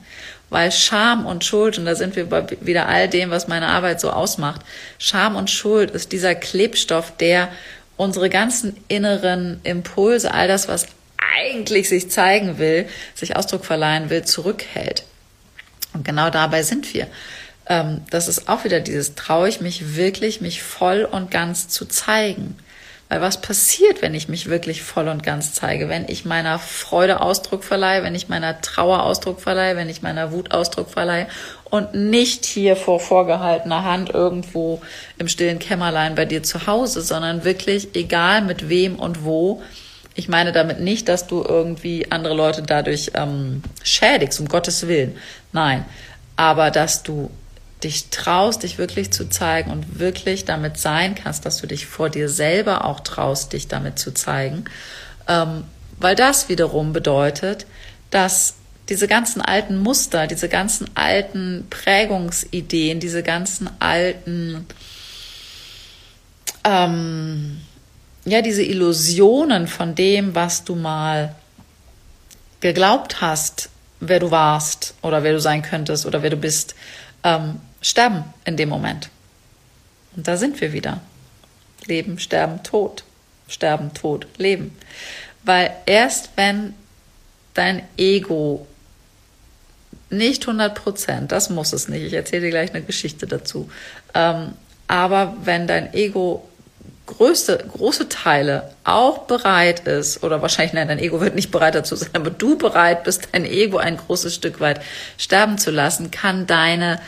[0.50, 4.00] Weil Scham und Schuld, und da sind wir bei wieder all dem, was meine Arbeit
[4.00, 4.60] so ausmacht,
[4.98, 7.48] Scham und Schuld ist dieser Klebstoff, der
[7.96, 10.86] unsere ganzen inneren Impulse, all das, was
[11.38, 15.04] eigentlich sich zeigen will, sich Ausdruck verleihen will, zurückhält.
[15.94, 17.06] Und genau dabei sind wir
[17.68, 21.86] ähm, das ist auch wieder dieses, traue ich mich wirklich, mich voll und ganz zu
[21.86, 22.56] zeigen.
[23.08, 25.88] Weil was passiert, wenn ich mich wirklich voll und ganz zeige?
[25.88, 30.32] Wenn ich meiner Freude Ausdruck verleihe, wenn ich meiner Trauer Ausdruck verleihe, wenn ich meiner
[30.32, 31.28] Wut Ausdruck verleihe
[31.70, 34.80] und nicht hier vor vorgehaltener Hand irgendwo
[35.18, 39.62] im stillen Kämmerlein bei dir zu Hause, sondern wirklich egal mit wem und wo.
[40.16, 45.16] Ich meine damit nicht, dass du irgendwie andere Leute dadurch ähm, schädigst, um Gottes Willen.
[45.52, 45.84] Nein.
[46.34, 47.30] Aber dass du
[47.84, 52.08] dich traust, dich wirklich zu zeigen und wirklich damit sein kannst, dass du dich vor
[52.08, 54.64] dir selber auch traust, dich damit zu zeigen.
[55.28, 55.64] Ähm,
[55.98, 57.66] weil das wiederum bedeutet,
[58.10, 58.54] dass
[58.88, 64.66] diese ganzen alten Muster, diese ganzen alten Prägungsideen, diese ganzen alten
[66.64, 67.60] ähm,
[68.26, 71.34] ja, diese Illusionen von dem, was du mal
[72.60, 76.74] geglaubt hast, wer du warst oder wer du sein könntest oder wer du bist,
[77.26, 79.10] ähm, sterben in dem Moment.
[80.14, 81.00] Und da sind wir wieder.
[81.84, 83.04] Leben, sterben, Tod.
[83.48, 84.76] Sterben, Tod, Leben.
[85.42, 86.74] Weil erst wenn
[87.54, 88.66] dein Ego
[90.08, 93.68] nicht 100 Prozent, das muss es nicht, ich erzähle dir gleich eine Geschichte dazu,
[94.14, 94.52] ähm,
[94.86, 96.48] aber wenn dein Ego
[97.06, 101.96] größte, große Teile auch bereit ist, oder wahrscheinlich, nein, dein Ego wird nicht bereit dazu
[101.96, 104.80] sein, aber du bereit bist, dein Ego ein großes Stück weit
[105.16, 107.00] sterben zu lassen, kann deine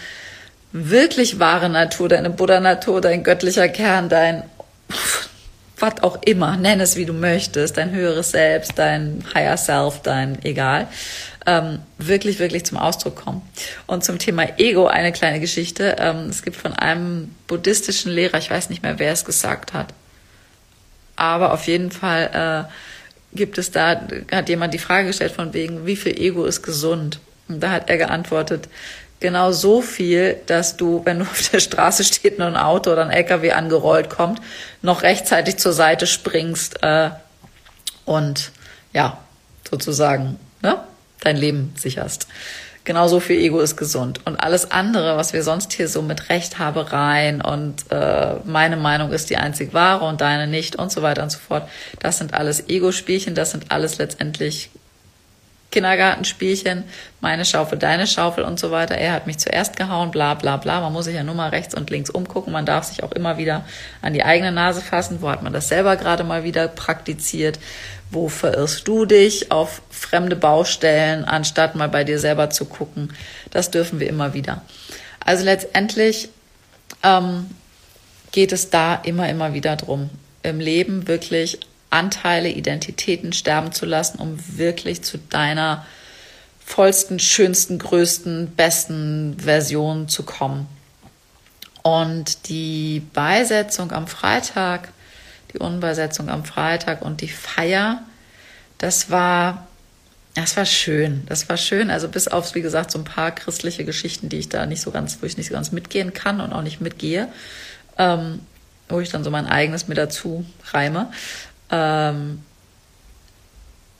[0.72, 4.44] wirklich wahre Natur, deine Buddha-Natur, dein göttlicher Kern, dein
[5.80, 10.44] was auch immer, nenn es wie du möchtest, dein höheres Selbst, dein Higher Self, dein
[10.44, 10.88] egal,
[11.48, 13.40] ähm, wirklich, wirklich zum Ausdruck kommen.
[13.86, 15.96] Und zum Thema Ego eine kleine Geschichte.
[15.98, 19.94] Ähm, es gibt von einem buddhistischen Lehrer, ich weiß nicht mehr, wer es gesagt hat,
[21.16, 25.86] aber auf jeden Fall äh, gibt es da, hat jemand die Frage gestellt von wegen,
[25.86, 27.18] wie viel Ego ist gesund?
[27.48, 28.68] Und da hat er geantwortet,
[29.18, 33.06] genau so viel, dass du, wenn du auf der Straße steht und ein Auto oder
[33.06, 34.42] ein LKW angerollt kommt,
[34.82, 37.10] noch rechtzeitig zur Seite springst äh,
[38.04, 38.52] und
[38.92, 39.18] ja,
[39.68, 40.78] sozusagen, ne?
[41.20, 42.28] Dein Leben sicherst.
[42.84, 44.20] Genauso viel Ego ist gesund.
[44.24, 49.28] Und alles andere, was wir sonst hier so mit Rechthabereien und äh, meine Meinung ist
[49.28, 51.68] die einzig wahre und deine nicht und so weiter und so fort,
[52.00, 54.70] das sind alles Ego-Spielchen, das sind alles letztendlich
[55.70, 56.84] Kindergartenspielchen,
[57.20, 58.94] meine Schaufel, deine Schaufel und so weiter.
[58.96, 60.80] Er hat mich zuerst gehauen, bla bla bla.
[60.80, 62.52] Man muss sich ja nur mal rechts und links umgucken.
[62.52, 63.66] Man darf sich auch immer wieder
[64.00, 65.20] an die eigene Nase fassen.
[65.20, 67.58] Wo hat man das selber gerade mal wieder praktiziert?
[68.10, 73.12] Wo verirrst du dich auf fremde Baustellen, anstatt mal bei dir selber zu gucken?
[73.50, 74.62] Das dürfen wir immer wieder.
[75.20, 76.30] Also letztendlich
[77.02, 77.50] ähm,
[78.32, 80.08] geht es da immer, immer wieder drum,
[80.42, 85.86] im Leben wirklich Anteile, Identitäten sterben zu lassen, um wirklich zu deiner
[86.64, 90.66] vollsten, schönsten, größten, besten Version zu kommen.
[91.82, 94.90] Und die Beisetzung am Freitag
[95.52, 98.02] die Unbeisetzung am Freitag und die Feier,
[98.78, 99.66] das war,
[100.34, 101.24] das war schön.
[101.26, 101.90] Das war schön.
[101.90, 104.90] Also bis auf, wie gesagt, so ein paar christliche Geschichten, die ich da nicht so
[104.90, 107.28] ganz, wo ich nicht so ganz mitgehen kann und auch nicht mitgehe,
[107.96, 108.40] ähm,
[108.88, 111.10] wo ich dann so mein eigenes mir dazu reime,
[111.70, 112.42] ähm,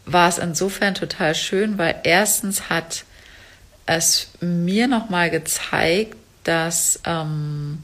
[0.07, 3.05] war es insofern total schön, weil erstens hat
[3.87, 7.83] es mir nochmal gezeigt, dass ähm,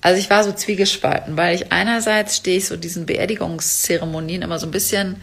[0.00, 4.66] also ich war so zwiegespalten, weil ich einerseits stehe ich so diesen Beerdigungszeremonien immer so
[4.66, 5.16] ein bisschen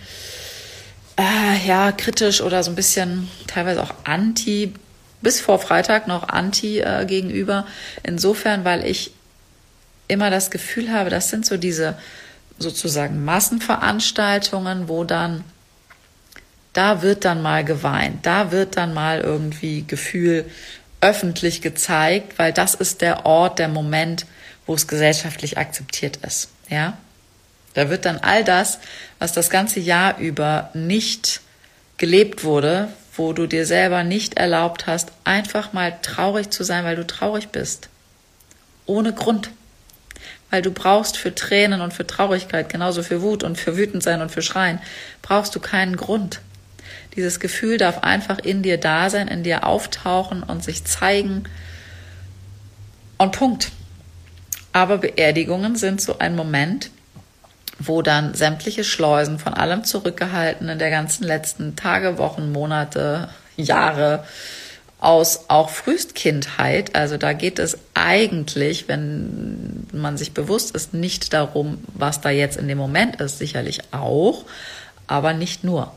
[1.19, 4.73] äh, ja kritisch oder so ein bisschen teilweise auch anti
[5.21, 7.67] bis vor Freitag noch anti äh, gegenüber.
[8.03, 9.11] Insofern, weil ich
[10.07, 11.95] immer das Gefühl habe, das sind so diese
[12.61, 15.43] sozusagen Massenveranstaltungen, wo dann
[16.73, 20.45] da wird dann mal geweint, da wird dann mal irgendwie Gefühl
[21.01, 24.25] öffentlich gezeigt, weil das ist der Ort, der Moment,
[24.65, 26.49] wo es gesellschaftlich akzeptiert ist.
[26.69, 26.97] Ja,
[27.73, 28.79] da wird dann all das,
[29.19, 31.41] was das ganze Jahr über nicht
[31.97, 36.95] gelebt wurde, wo du dir selber nicht erlaubt hast, einfach mal traurig zu sein, weil
[36.95, 37.89] du traurig bist.
[38.85, 39.51] Ohne Grund.
[40.51, 44.21] Weil du brauchst für Tränen und für Traurigkeit, genauso für Wut und für wütend sein
[44.21, 44.79] und für Schreien,
[45.21, 46.41] brauchst du keinen Grund.
[47.15, 51.45] Dieses Gefühl darf einfach in dir da sein, in dir auftauchen und sich zeigen.
[53.17, 53.71] Und Punkt.
[54.73, 56.91] Aber Beerdigungen sind so ein Moment,
[57.79, 64.23] wo dann sämtliche Schleusen von allem Zurückgehaltenen der ganzen letzten Tage, Wochen, Monate, Jahre
[65.01, 71.79] aus auch Frühstkindheit, also da geht es eigentlich, wenn man sich bewusst ist, nicht darum,
[71.95, 74.45] was da jetzt in dem Moment ist, sicherlich auch,
[75.07, 75.91] aber nicht nur.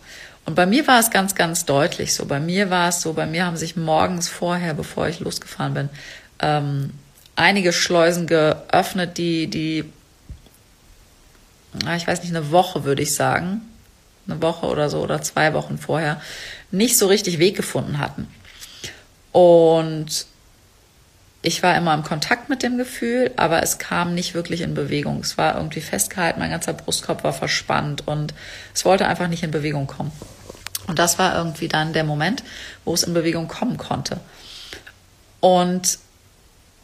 [0.46, 2.24] Und bei mir war es ganz, ganz deutlich so.
[2.24, 5.88] Bei mir war es so, bei mir haben sich morgens vorher, bevor ich losgefahren bin,
[6.40, 6.90] ähm,
[7.36, 9.84] einige Schleusen geöffnet, die, die,
[11.94, 13.60] ich weiß nicht, eine Woche würde ich sagen,
[14.26, 16.22] eine Woche oder so oder zwei Wochen vorher,
[16.70, 18.28] nicht so richtig Weg gefunden hatten.
[19.34, 20.26] Und
[21.42, 25.18] ich war immer im Kontakt mit dem Gefühl, aber es kam nicht wirklich in Bewegung.
[25.18, 28.32] Es war irgendwie festgehalten, mein ganzer Brustkorb war verspannt und
[28.72, 30.12] es wollte einfach nicht in Bewegung kommen.
[30.86, 32.44] Und das war irgendwie dann der Moment,
[32.84, 34.20] wo es in Bewegung kommen konnte.
[35.40, 35.98] Und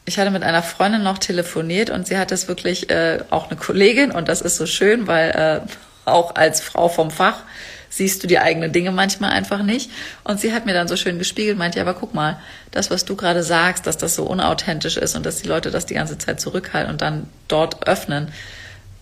[0.07, 3.61] ich hatte mit einer Freundin noch telefoniert und sie hat das wirklich äh, auch eine
[3.61, 5.61] Kollegin und das ist so schön, weil äh,
[6.05, 7.45] auch als Frau vom Fach
[7.91, 9.91] siehst du die eigenen Dinge manchmal einfach nicht.
[10.25, 12.39] Und sie hat mir dann so schön gespiegelt, meinte, aber guck mal,
[12.71, 15.87] das, was du gerade sagst, dass das so unauthentisch ist und dass die Leute das
[15.87, 18.29] die ganze Zeit zurückhalten und dann dort öffnen,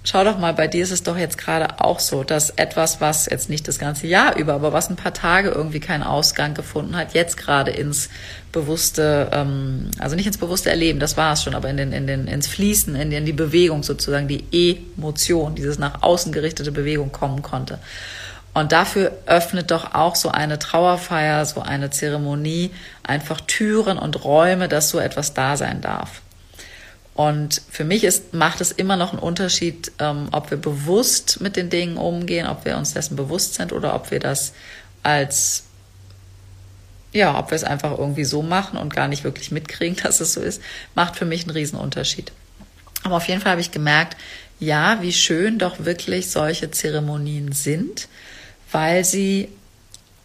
[0.05, 3.27] schau doch mal, bei dir ist es doch jetzt gerade auch so, dass etwas, was
[3.27, 6.97] jetzt nicht das ganze Jahr über, aber was ein paar Tage irgendwie keinen Ausgang gefunden
[6.97, 8.09] hat, jetzt gerade ins
[8.51, 12.07] bewusste, ähm, also nicht ins bewusste Erleben, das war es schon, aber in den, in
[12.07, 14.45] den, ins Fließen, in, in die Bewegung sozusagen, die
[14.97, 17.79] Emotion, dieses nach außen gerichtete Bewegung kommen konnte.
[18.59, 22.73] Und dafür öffnet doch auch so eine Trauerfeier, so eine Zeremonie
[23.05, 26.23] einfach Türen und Räume, dass so etwas da sein darf.
[27.15, 31.55] Und für mich ist, macht es immer noch einen Unterschied, ähm, ob wir bewusst mit
[31.55, 34.53] den Dingen umgehen, ob wir uns dessen bewusst sind oder ob wir das
[35.05, 35.63] als,
[37.13, 40.33] ja, ob wir es einfach irgendwie so machen und gar nicht wirklich mitkriegen, dass es
[40.33, 40.61] so ist,
[40.97, 42.33] macht für mich einen riesen Unterschied.
[43.05, 44.17] Aber auf jeden Fall habe ich gemerkt,
[44.59, 48.09] ja, wie schön doch wirklich solche Zeremonien sind,
[48.73, 49.49] weil sie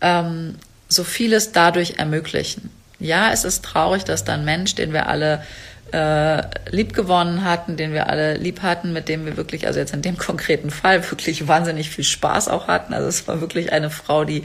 [0.02, 0.56] ähm,
[0.88, 2.70] so vieles dadurch ermöglichen.
[3.00, 5.44] Ja, es ist traurig, dass dann Mensch, den wir alle
[5.92, 9.94] äh, lieb gewonnen hatten, den wir alle lieb hatten, mit dem wir wirklich, also jetzt
[9.94, 12.94] in dem konkreten Fall wirklich wahnsinnig viel Spaß auch hatten.
[12.94, 14.44] Also es war wirklich eine Frau, die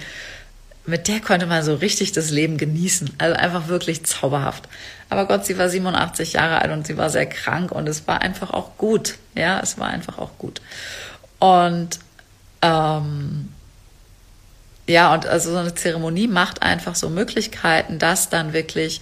[0.84, 3.10] mit der konnte man so richtig das Leben genießen.
[3.18, 4.68] Also einfach wirklich zauberhaft.
[5.10, 8.22] Aber Gott, sie war 87 Jahre alt und sie war sehr krank und es war
[8.22, 9.16] einfach auch gut.
[9.34, 10.62] Ja, es war einfach auch gut.
[11.38, 11.98] Und
[12.62, 13.50] ähm,
[14.88, 19.00] ja, und also so eine Zeremonie macht einfach so Möglichkeiten, dass dann wirklich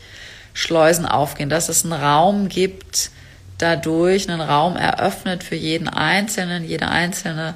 [0.53, 3.11] Schleusen aufgehen, dass es einen Raum gibt,
[3.59, 7.55] dadurch einen Raum eröffnet für jeden Einzelnen, jede Einzelne,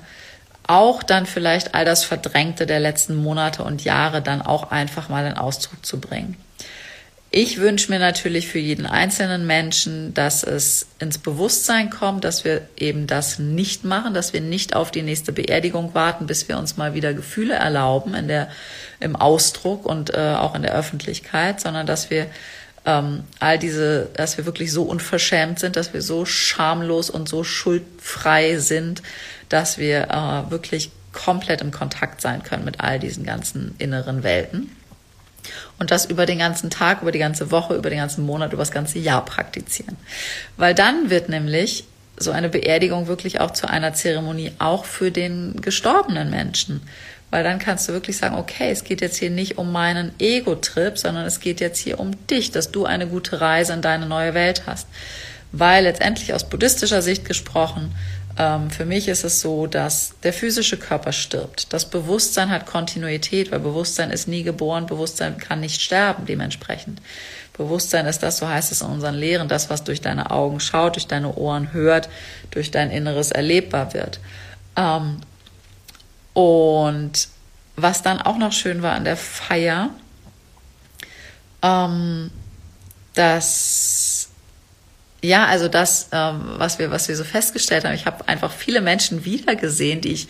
[0.66, 5.26] auch dann vielleicht all das Verdrängte der letzten Monate und Jahre dann auch einfach mal
[5.26, 6.36] in Ausdruck zu bringen.
[7.32, 12.62] Ich wünsche mir natürlich für jeden einzelnen Menschen, dass es ins Bewusstsein kommt, dass wir
[12.76, 16.76] eben das nicht machen, dass wir nicht auf die nächste Beerdigung warten, bis wir uns
[16.76, 18.48] mal wieder Gefühle erlauben in der,
[18.98, 22.26] im Ausdruck und äh, auch in der Öffentlichkeit, sondern dass wir
[22.84, 27.44] ähm, all diese, dass wir wirklich so unverschämt sind, dass wir so schamlos und so
[27.44, 29.02] schuldfrei sind,
[29.48, 34.74] dass wir äh, wirklich komplett im Kontakt sein können mit all diesen ganzen inneren Welten.
[35.80, 38.62] Und das über den ganzen Tag, über die ganze Woche, über den ganzen Monat, über
[38.62, 39.96] das ganze Jahr praktizieren.
[40.58, 41.84] Weil dann wird nämlich
[42.18, 46.82] so eine Beerdigung wirklich auch zu einer Zeremonie auch für den gestorbenen Menschen.
[47.30, 50.98] Weil dann kannst du wirklich sagen, okay, es geht jetzt hier nicht um meinen Ego-Trip,
[50.98, 54.34] sondern es geht jetzt hier um dich, dass du eine gute Reise in deine neue
[54.34, 54.86] Welt hast.
[55.52, 57.94] Weil letztendlich aus buddhistischer Sicht gesprochen,
[58.40, 61.74] ähm, für mich ist es so, dass der physische Körper stirbt.
[61.74, 67.02] Das Bewusstsein hat Kontinuität, weil Bewusstsein ist nie geboren, Bewusstsein kann nicht sterben dementsprechend.
[67.52, 70.96] Bewusstsein ist das, so heißt es in unseren Lehren, das, was durch deine Augen schaut,
[70.96, 72.08] durch deine Ohren hört,
[72.50, 74.20] durch dein Inneres erlebbar wird.
[74.74, 75.18] Ähm,
[76.32, 77.28] und
[77.76, 79.90] was dann auch noch schön war an der Feier,
[81.60, 82.30] ähm,
[83.12, 84.29] dass
[85.22, 88.80] ja, also das, ähm, was wir, was wir so festgestellt haben, ich habe einfach viele
[88.80, 90.28] Menschen wiedergesehen, die ich,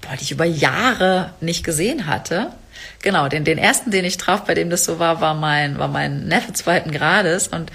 [0.00, 2.52] boah, die ich über Jahre nicht gesehen hatte.
[3.02, 5.88] Genau, den, den ersten, den ich traf, bei dem das so war, war mein, war
[5.88, 7.70] mein Neffe zweiten Grades und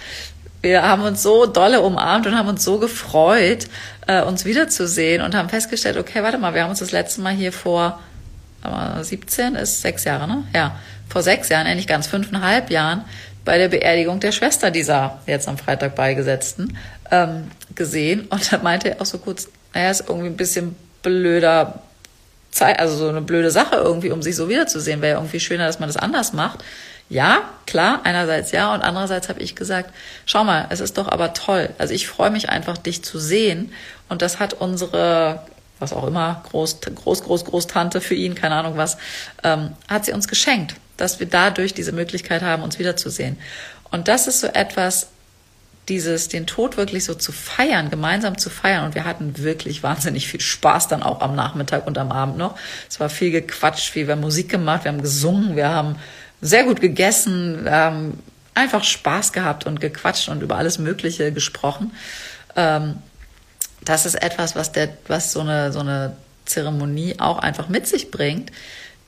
[0.62, 3.68] wir haben uns so dolle umarmt und haben uns so gefreut,
[4.08, 7.34] äh, uns wiederzusehen und haben festgestellt, okay, warte mal, wir haben uns das letzte Mal
[7.34, 8.00] hier vor
[9.02, 10.44] 17 ist sechs Jahre, ne?
[10.54, 10.76] Ja,
[11.08, 13.06] vor sechs Jahren, eigentlich ganz fünfeinhalb Jahren,
[13.46, 16.78] bei der Beerdigung der Schwester dieser jetzt am Freitag beigesetzten
[17.12, 18.28] ähm, gesehen.
[18.30, 21.82] Und da meinte er auch so kurz, naja, ist irgendwie ein bisschen blöder
[22.52, 25.02] Zeit, also so eine blöde Sache irgendwie, um sich so wiederzusehen.
[25.02, 26.64] Wäre ja irgendwie schöner, dass man das anders macht.
[27.08, 29.92] Ja, klar, einerseits ja und andererseits habe ich gesagt,
[30.26, 31.70] schau mal, es ist doch aber toll.
[31.78, 33.72] Also ich freue mich einfach, dich zu sehen
[34.10, 35.42] und das hat unsere,
[35.80, 38.98] was auch immer, Groß, Groß, Groß, Großtante für ihn, keine Ahnung was,
[39.44, 43.38] ähm, hat sie uns geschenkt, dass wir dadurch diese Möglichkeit haben, uns wiederzusehen.
[43.92, 45.08] Und das ist so etwas,
[45.88, 48.86] dieses, den Tod wirklich so zu feiern, gemeinsam zu feiern.
[48.86, 52.58] Und wir hatten wirklich wahnsinnig viel Spaß dann auch am Nachmittag und am Abend noch.
[52.90, 55.98] Es war viel gequatscht, viel, wir haben Musik gemacht, wir haben gesungen, wir haben
[56.42, 58.20] sehr gut gegessen, ähm,
[58.54, 61.92] einfach Spaß gehabt und gequatscht und über alles Mögliche gesprochen.
[62.56, 62.96] Ähm,
[63.86, 68.12] das ist etwas, was der, was so eine, so eine Zeremonie auch einfach mit sich
[68.12, 68.52] bringt.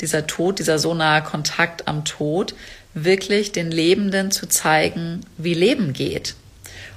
[0.02, 2.54] Dieser Tod, dieser so nahe Kontakt am Tod,
[2.94, 6.36] wirklich den Lebenden zu zeigen, wie Leben geht.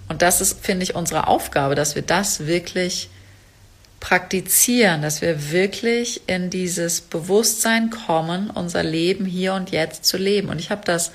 [0.08, 3.08] Und das ist, finde ich, unsere Aufgabe, dass wir das wirklich
[4.00, 10.48] praktizieren, dass wir wirklich in dieses Bewusstsein kommen, unser Leben hier und jetzt zu leben.
[10.48, 11.12] Und ich habe das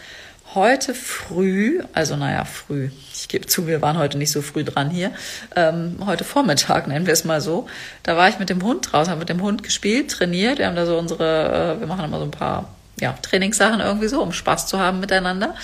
[0.56, 4.90] heute früh, also naja, früh, ich gebe zu, wir waren heute nicht so früh dran
[4.90, 5.12] hier,
[5.56, 7.68] ähm, heute Vormittag nennen wir es mal so,
[8.04, 10.76] da war ich mit dem Hund draußen, habe mit dem Hund gespielt, trainiert, wir haben
[10.76, 14.32] da so unsere, äh, wir machen immer so ein paar ja, Trainingssachen irgendwie so, um
[14.32, 15.56] Spaß zu haben miteinander.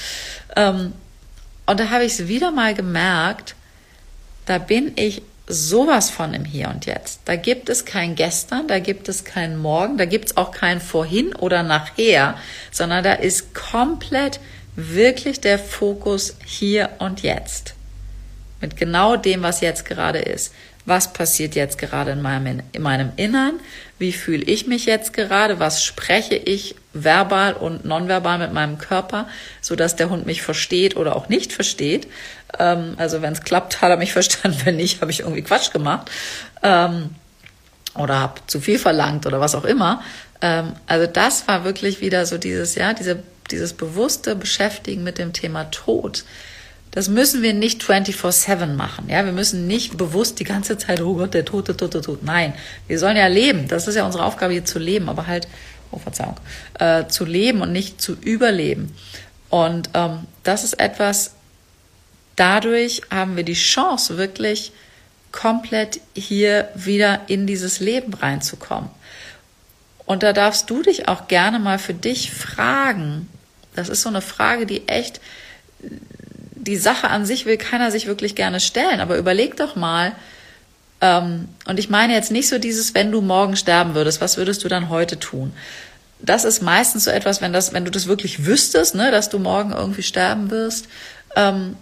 [0.55, 0.93] Ähm,
[1.65, 3.55] und da habe ich es wieder mal gemerkt,
[4.45, 7.21] da bin ich sowas von im Hier und Jetzt.
[7.25, 10.81] Da gibt es kein Gestern, da gibt es kein Morgen, da gibt es auch kein
[10.81, 12.35] Vorhin oder Nachher,
[12.71, 14.39] sondern da ist komplett
[14.75, 17.73] wirklich der Fokus hier und jetzt.
[18.61, 20.53] Mit genau dem, was jetzt gerade ist.
[20.85, 23.59] Was passiert jetzt gerade in meinem, in meinem Innern?
[23.99, 25.59] Wie fühle ich mich jetzt gerade?
[25.59, 29.27] Was spreche ich verbal und nonverbal mit meinem Körper,
[29.61, 32.07] so dass der Hund mich versteht oder auch nicht versteht?
[32.57, 34.59] Ähm, also wenn es klappt, hat er mich verstanden.
[34.63, 36.09] Wenn nicht, habe ich irgendwie Quatsch gemacht
[36.63, 37.11] ähm,
[37.95, 40.01] oder habe zu viel verlangt oder was auch immer.
[40.41, 45.33] Ähm, also das war wirklich wieder so dieses ja diese dieses bewusste Beschäftigen mit dem
[45.33, 46.23] Thema Tod
[46.91, 49.09] das müssen wir nicht 24-7 machen.
[49.09, 52.25] Ja, wir müssen nicht bewusst die ganze Zeit, oh Gott, der Tote, Tote, Tote.
[52.25, 52.53] Nein,
[52.87, 53.69] wir sollen ja leben.
[53.69, 55.47] Das ist ja unsere Aufgabe hier zu leben, aber halt,
[55.91, 56.35] oh Verzeihung,
[56.79, 58.93] äh, zu leben und nicht zu überleben.
[59.49, 61.31] Und ähm, das ist etwas,
[62.35, 64.73] dadurch haben wir die Chance, wirklich
[65.31, 68.89] komplett hier wieder in dieses Leben reinzukommen.
[70.05, 73.29] Und da darfst du dich auch gerne mal für dich fragen.
[73.75, 75.21] Das ist so eine Frage, die echt
[76.55, 80.13] die Sache an sich will keiner sich wirklich gerne stellen, aber überleg doch mal,
[81.01, 84.63] ähm, und ich meine jetzt nicht so dieses, wenn du morgen sterben würdest, was würdest
[84.63, 85.51] du dann heute tun?
[86.19, 89.39] Das ist meistens so etwas, wenn das, wenn du das wirklich wüsstest, ne, dass du
[89.39, 90.87] morgen irgendwie sterben wirst,
[91.35, 91.75] ähm,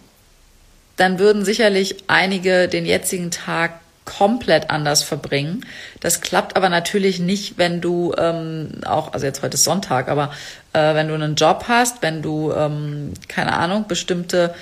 [0.96, 3.82] dann würden sicherlich einige den jetzigen Tag
[4.18, 5.66] komplett anders verbringen.
[6.00, 10.32] Das klappt aber natürlich nicht, wenn du ähm, auch, also jetzt heute ist Sonntag, aber
[10.74, 14.56] äh, wenn du einen Job hast, wenn du, ähm, keine Ahnung, bestimmte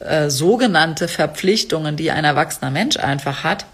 [0.00, 3.64] äh, sogenannte Verpflichtungen, die ein erwachsener Mensch einfach hat,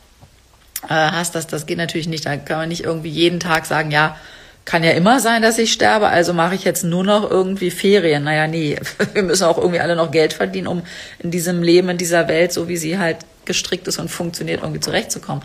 [0.84, 2.26] äh, hast, das, das geht natürlich nicht.
[2.26, 4.16] Da kann man nicht irgendwie jeden Tag sagen, ja,
[4.64, 8.24] kann ja immer sein, dass ich sterbe, also mache ich jetzt nur noch irgendwie Ferien.
[8.24, 8.78] Naja, nee,
[9.12, 10.82] wir müssen auch irgendwie alle noch Geld verdienen, um
[11.18, 14.80] in diesem Leben, in dieser Welt, so wie sie halt gestrickt ist und funktioniert, irgendwie
[14.80, 15.44] zurechtzukommen.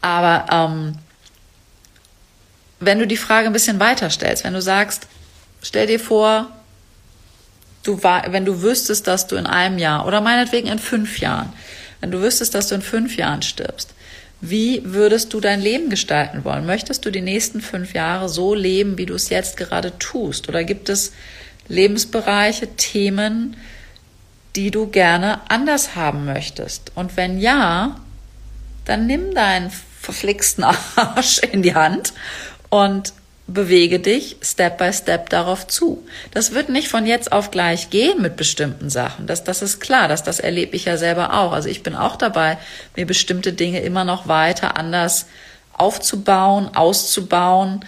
[0.00, 0.98] Aber ähm,
[2.80, 5.06] wenn du die Frage ein bisschen weiter stellst, wenn du sagst,
[5.62, 6.50] stell dir vor,
[7.84, 11.52] du war, wenn du wüsstest, dass du in einem Jahr oder meinetwegen in fünf Jahren,
[12.00, 13.94] wenn du wüsstest, dass du in fünf Jahren stirbst,
[14.40, 16.66] wie würdest du dein Leben gestalten wollen?
[16.66, 20.48] Möchtest du die nächsten fünf Jahre so leben, wie du es jetzt gerade tust?
[20.48, 21.12] Oder gibt es
[21.68, 23.56] Lebensbereiche, Themen,
[24.56, 26.92] die du gerne anders haben möchtest?
[26.94, 27.96] Und wenn ja,
[28.84, 30.64] dann nimm deinen verflixten
[30.96, 32.12] Arsch in die Hand
[32.68, 33.12] und
[33.46, 36.06] bewege dich Step by Step darauf zu.
[36.30, 39.26] Das wird nicht von jetzt auf gleich gehen mit bestimmten Sachen.
[39.26, 41.52] Das, das ist klar, dass das erlebe ich ja selber auch.
[41.52, 42.58] Also ich bin auch dabei,
[42.96, 45.26] mir bestimmte Dinge immer noch weiter anders
[45.72, 47.84] aufzubauen, auszubauen,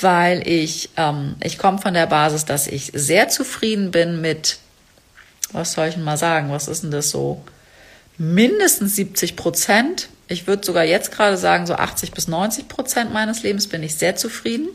[0.00, 4.58] weil ich, ähm, ich komme von der Basis, dass ich sehr zufrieden bin mit
[5.54, 7.42] was soll ich denn mal sagen, was ist denn das so?
[8.18, 10.08] Mindestens 70 Prozent.
[10.28, 13.94] Ich würde sogar jetzt gerade sagen, so 80 bis 90 Prozent meines Lebens bin ich
[13.94, 14.68] sehr zufrieden.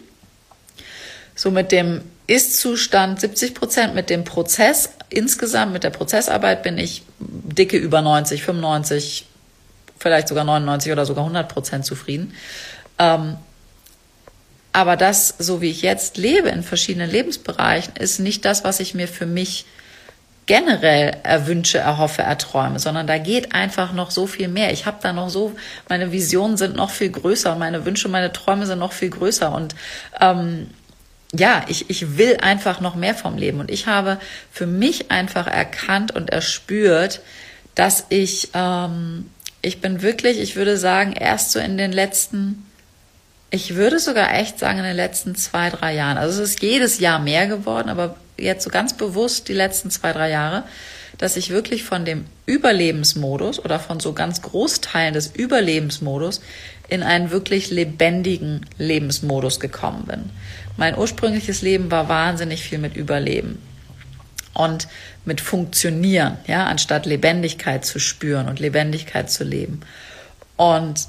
[1.35, 7.03] So mit dem Ist-Zustand 70 Prozent, mit dem Prozess insgesamt, mit der Prozessarbeit bin ich
[7.19, 9.25] dicke über 90, 95,
[9.97, 12.33] vielleicht sogar 99 oder sogar 100 Prozent zufrieden.
[12.97, 13.37] Ähm,
[14.71, 18.93] aber das, so wie ich jetzt lebe in verschiedenen Lebensbereichen, ist nicht das, was ich
[18.93, 19.65] mir für mich
[20.49, 24.73] generell erwünsche, erhoffe, erträume, sondern da geht einfach noch so viel mehr.
[24.73, 25.53] Ich habe da noch so,
[25.89, 29.53] meine Visionen sind noch viel größer und meine Wünsche, meine Träume sind noch viel größer
[29.53, 29.75] und
[30.19, 30.71] ähm,
[31.31, 33.59] ja, ich, ich will einfach noch mehr vom Leben.
[33.59, 34.17] Und ich habe
[34.51, 37.21] für mich einfach erkannt und erspürt,
[37.75, 39.29] dass ich, ähm,
[39.61, 42.65] ich bin wirklich, ich würde sagen, erst so in den letzten,
[43.51, 46.17] ich würde sogar echt sagen, in den letzten zwei, drei Jahren.
[46.17, 50.13] Also es ist jedes Jahr mehr geworden, aber jetzt so ganz bewusst die letzten zwei,
[50.13, 50.63] drei Jahre,
[51.17, 56.41] dass ich wirklich von dem Überlebensmodus oder von so ganz Großteilen des Überlebensmodus
[56.87, 60.29] in einen wirklich lebendigen Lebensmodus gekommen bin.
[60.77, 63.61] Mein ursprüngliches Leben war wahnsinnig viel mit Überleben
[64.53, 64.87] und
[65.25, 69.81] mit Funktionieren, ja, anstatt Lebendigkeit zu spüren und Lebendigkeit zu leben.
[70.55, 71.07] Und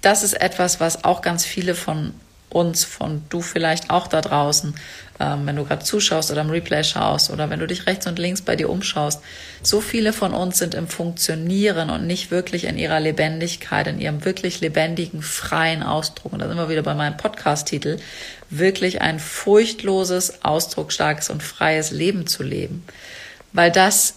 [0.00, 2.14] das ist etwas, was auch ganz viele von
[2.50, 4.74] uns, von du vielleicht auch da draußen,
[5.20, 8.18] ähm, wenn du gerade zuschaust oder im Replay schaust oder wenn du dich rechts und
[8.18, 9.20] links bei dir umschaust.
[9.62, 14.24] So viele von uns sind im Funktionieren und nicht wirklich in ihrer Lebendigkeit, in ihrem
[14.24, 16.32] wirklich lebendigen, freien Ausdruck.
[16.32, 17.98] Und da sind wir wieder bei meinem Podcast-Titel,
[18.50, 22.84] wirklich ein furchtloses, ausdrucksstarkes und freies Leben zu leben.
[23.52, 24.14] Weil das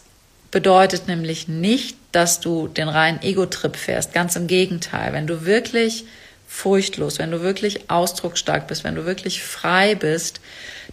[0.50, 4.14] bedeutet nämlich nicht, dass du den reinen Ego-Trip fährst.
[4.14, 5.12] Ganz im Gegenteil.
[5.14, 6.06] Wenn du wirklich
[6.54, 10.40] furchtlos, wenn du wirklich ausdrucksstark bist, wenn du wirklich frei bist,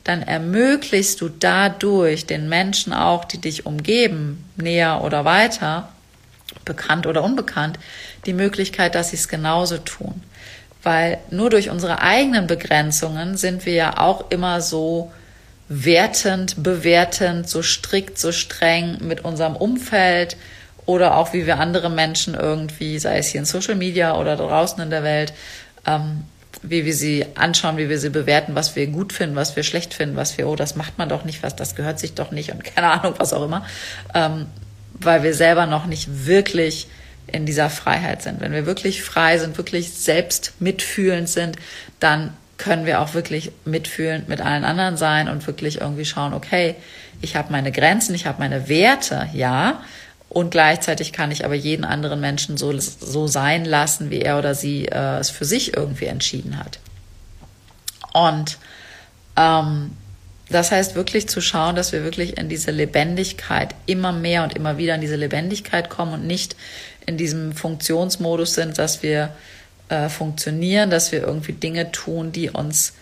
[0.05, 5.91] dann ermöglichst du dadurch den Menschen auch, die dich umgeben, näher oder weiter,
[6.65, 7.79] bekannt oder unbekannt,
[8.25, 10.23] die Möglichkeit, dass sie es genauso tun.
[10.83, 15.13] Weil nur durch unsere eigenen Begrenzungen sind wir ja auch immer so
[15.69, 20.39] wertend, bewertend, so strikt, so streng mit unserem Umfeld
[20.91, 24.83] oder auch wie wir andere Menschen irgendwie, sei es hier in Social Media oder draußen
[24.83, 25.33] in der Welt,
[25.87, 26.25] ähm,
[26.63, 29.95] wie wir sie anschauen, wie wir sie bewerten, was wir gut finden, was wir schlecht
[29.95, 32.51] finden, was wir, oh, das macht man doch nicht, was, das gehört sich doch nicht
[32.51, 33.65] und keine Ahnung, was auch immer,
[34.15, 34.47] ähm,
[34.95, 36.89] weil wir selber noch nicht wirklich
[37.29, 38.41] in dieser Freiheit sind.
[38.41, 41.57] Wenn wir wirklich frei sind, wirklich selbst mitfühlend sind,
[42.01, 46.75] dann können wir auch wirklich mitfühlend mit allen anderen sein und wirklich irgendwie schauen, okay,
[47.23, 49.81] ich habe meine Grenzen, ich habe meine Werte, ja,
[50.31, 54.55] und gleichzeitig kann ich aber jeden anderen Menschen so, so sein lassen, wie er oder
[54.55, 56.79] sie äh, es für sich irgendwie entschieden hat.
[58.15, 58.59] Und
[59.37, 59.91] ähm,
[60.49, 64.79] das heißt wirklich zu schauen, dass wir wirklich in diese Lebendigkeit immer mehr und immer
[64.79, 66.55] wieder in diese Lebendigkeit kommen und nicht
[67.07, 69.31] in diesem Funktionsmodus sind, dass wir
[69.89, 72.95] äh, funktionieren, dass wir irgendwie Dinge tun, die uns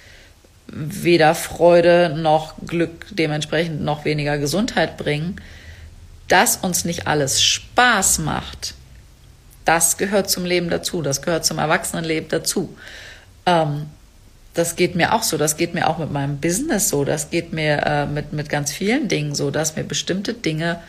[0.67, 5.37] weder Freude noch Glück, dementsprechend noch weniger Gesundheit bringen,
[6.29, 8.75] dass uns nicht alles Spaß macht.
[9.65, 12.77] Das gehört zum Leben dazu, das gehört zum Erwachsenenleben dazu.
[13.45, 13.87] Ähm,
[14.55, 17.53] das geht mir auch so, das geht mir auch mit meinem Business so, das geht
[17.53, 20.81] mir äh, mit, mit ganz vielen Dingen so, dass mir bestimmte Dinge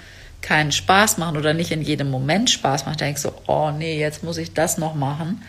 [0.42, 2.98] keinen Spaß machen oder nicht in jedem Moment Spaß machen.
[2.98, 5.44] Da denke ich so, oh nee, jetzt muss ich das noch machen.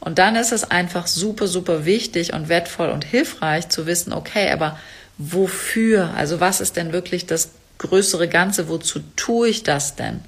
[0.00, 4.50] Und dann ist es einfach super, super wichtig und wertvoll und hilfreich zu wissen, okay,
[4.50, 4.78] aber
[5.18, 6.12] wofür?
[6.14, 8.68] Also was ist denn wirklich das größere Ganze?
[8.68, 10.20] Wozu tue ich das denn?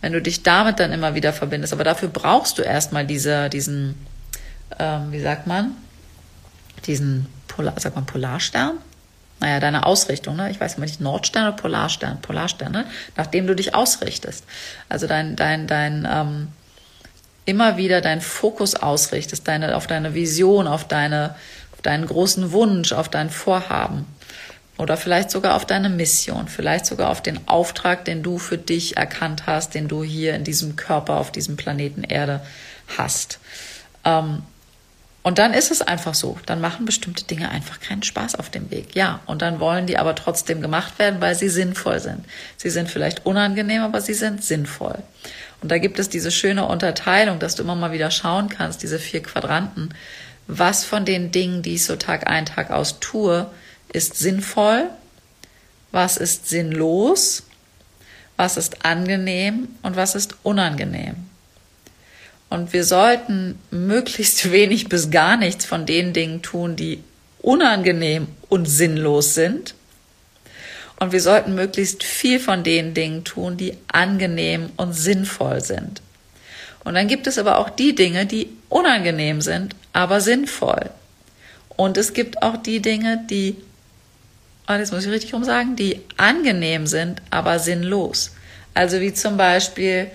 [0.00, 1.72] Wenn du dich damit dann immer wieder verbindest.
[1.72, 3.94] Aber dafür brauchst du erstmal diese, diesen,
[4.78, 5.72] ähm, wie sagt man,
[6.86, 8.78] diesen Polar, sagt man Polarstern?
[9.40, 10.50] Naja, deine Ausrichtung, ne?
[10.50, 12.20] Ich weiß nicht, Nordstern oder Polarstern?
[12.20, 12.86] Polarstern, ne?
[13.16, 14.44] Nachdem du dich ausrichtest.
[14.88, 16.48] Also dein, dein, dein, ähm,
[17.44, 21.34] immer wieder deinen Fokus ausrichtest, deine, auf deine Vision, auf, deine,
[21.72, 24.06] auf deinen großen Wunsch, auf dein Vorhaben
[24.78, 28.96] oder vielleicht sogar auf deine Mission, vielleicht sogar auf den Auftrag, den du für dich
[28.96, 32.40] erkannt hast, den du hier in diesem Körper auf diesem Planeten Erde
[32.96, 33.40] hast.
[34.04, 34.42] Ähm,
[35.24, 36.38] und dann ist es einfach so.
[36.46, 38.94] Dann machen bestimmte Dinge einfach keinen Spaß auf dem Weg.
[38.94, 42.24] Ja, und dann wollen die aber trotzdem gemacht werden, weil sie sinnvoll sind.
[42.56, 45.02] Sie sind vielleicht unangenehm, aber sie sind sinnvoll.
[45.60, 49.00] Und da gibt es diese schöne Unterteilung, dass du immer mal wieder schauen kannst, diese
[49.00, 49.92] vier Quadranten.
[50.46, 53.50] Was von den Dingen, die ich so Tag ein, Tag aus tue,
[53.92, 54.90] ist sinnvoll?
[55.92, 57.44] Was ist sinnlos?
[58.36, 61.16] Was ist angenehm und was ist unangenehm?
[62.50, 67.02] Und wir sollten möglichst wenig bis gar nichts von den Dingen tun, die
[67.40, 69.74] unangenehm und sinnlos sind
[71.00, 76.02] und wir sollten möglichst viel von den Dingen tun, die angenehm und sinnvoll sind.
[76.84, 80.90] Und dann gibt es aber auch die Dinge, die unangenehm sind, aber sinnvoll.
[81.68, 83.56] Und es gibt auch die Dinge, die,
[84.68, 88.32] oh, das muss ich richtig rum sagen, die angenehm sind, aber sinnlos.
[88.74, 90.10] Also wie zum Beispiel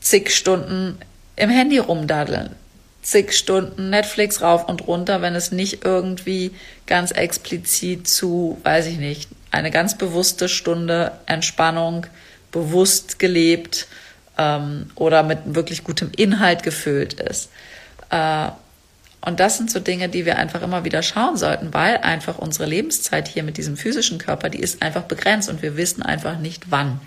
[0.00, 0.98] zig Stunden
[1.36, 2.50] im Handy rumdaddeln,
[3.02, 6.52] zig Stunden Netflix rauf und runter, wenn es nicht irgendwie
[6.86, 12.06] ganz explizit zu, weiß ich nicht, eine ganz bewusste Stunde Entspannung,
[12.52, 13.88] bewusst gelebt
[14.36, 17.50] ähm, oder mit wirklich gutem Inhalt gefüllt ist.
[18.10, 18.48] Äh,
[19.28, 22.64] und das sind so Dinge, die wir einfach immer wieder schauen sollten, weil einfach unsere
[22.64, 26.70] Lebenszeit hier mit diesem physischen Körper, die ist einfach begrenzt und wir wissen einfach nicht
[26.70, 26.98] wann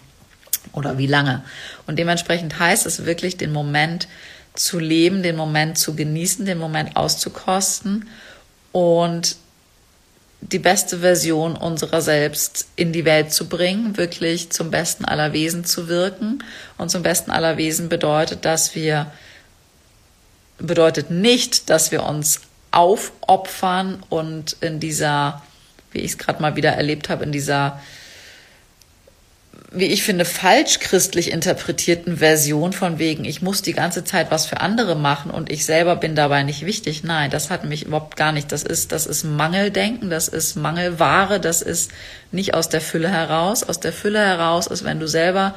[0.71, 1.43] oder wie lange.
[1.87, 4.07] Und dementsprechend heißt es wirklich, den Moment
[4.53, 8.07] zu leben, den Moment zu genießen, den Moment auszukosten
[8.71, 9.35] und
[10.41, 15.65] die beste Version unserer selbst in die Welt zu bringen, wirklich zum besten aller Wesen
[15.65, 16.43] zu wirken.
[16.77, 19.11] Und zum besten aller Wesen bedeutet, dass wir,
[20.61, 22.41] bedeutet nicht, dass wir uns
[22.71, 25.41] aufopfern und in dieser,
[25.91, 27.81] wie ich es gerade mal wieder erlebt habe, in dieser
[29.73, 34.45] wie ich finde, falsch christlich interpretierten Version von wegen, ich muss die ganze Zeit was
[34.45, 37.05] für andere machen und ich selber bin dabei nicht wichtig.
[37.05, 38.51] Nein, das hat mich überhaupt gar nicht.
[38.51, 41.91] Das ist, das ist Mangeldenken, das ist Mangelware, das ist
[42.33, 43.63] nicht aus der Fülle heraus.
[43.63, 45.55] Aus der Fülle heraus ist, wenn du selber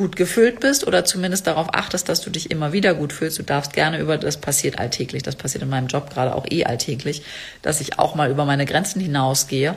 [0.00, 3.38] gut gefüllt bist oder zumindest darauf achtest, dass du dich immer wieder gut fühlst.
[3.38, 6.64] Du darfst gerne über, das passiert alltäglich, das passiert in meinem Job gerade auch eh
[6.64, 7.22] alltäglich,
[7.60, 9.76] dass ich auch mal über meine Grenzen hinausgehe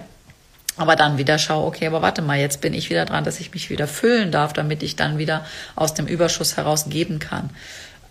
[0.75, 3.53] aber dann wieder schaue, okay, aber warte mal, jetzt bin ich wieder dran, dass ich
[3.53, 5.45] mich wieder füllen darf, damit ich dann wieder
[5.75, 7.51] aus dem Überschuss heraus geben kann.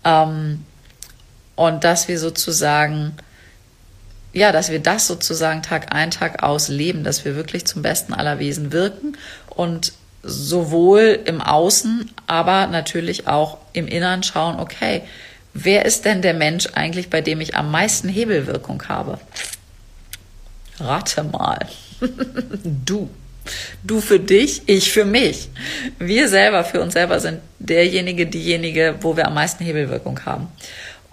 [0.05, 0.63] Ähm,
[1.55, 3.17] und dass wir sozusagen,
[4.31, 8.13] ja, dass wir das sozusagen Tag ein, Tag aus leben, dass wir wirklich zum Besten
[8.13, 9.17] aller Wesen wirken
[9.49, 9.91] und
[10.23, 15.01] sowohl im Außen, aber natürlich auch im Innern schauen, okay,
[15.53, 19.19] wer ist denn der Mensch eigentlich, bei dem ich am meisten Hebelwirkung habe?
[20.79, 21.67] Rate mal.
[22.85, 23.09] du.
[23.83, 25.49] Du für dich, ich für mich.
[25.99, 30.47] Wir selber für uns selber sind derjenige, diejenige, wo wir am meisten Hebelwirkung haben.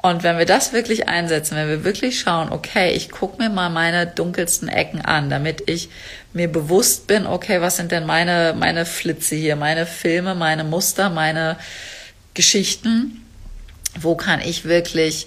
[0.02, 3.68] Und wenn wir das wirklich einsetzen, wenn wir wirklich schauen, okay, ich gucke mir mal
[3.68, 5.90] meine dunkelsten Ecken an, damit ich
[6.32, 11.10] mir bewusst bin, okay, was sind denn meine, meine Flitze hier, meine Filme, meine Muster,
[11.10, 11.58] meine
[12.32, 13.26] Geschichten,
[13.98, 15.26] wo kann ich wirklich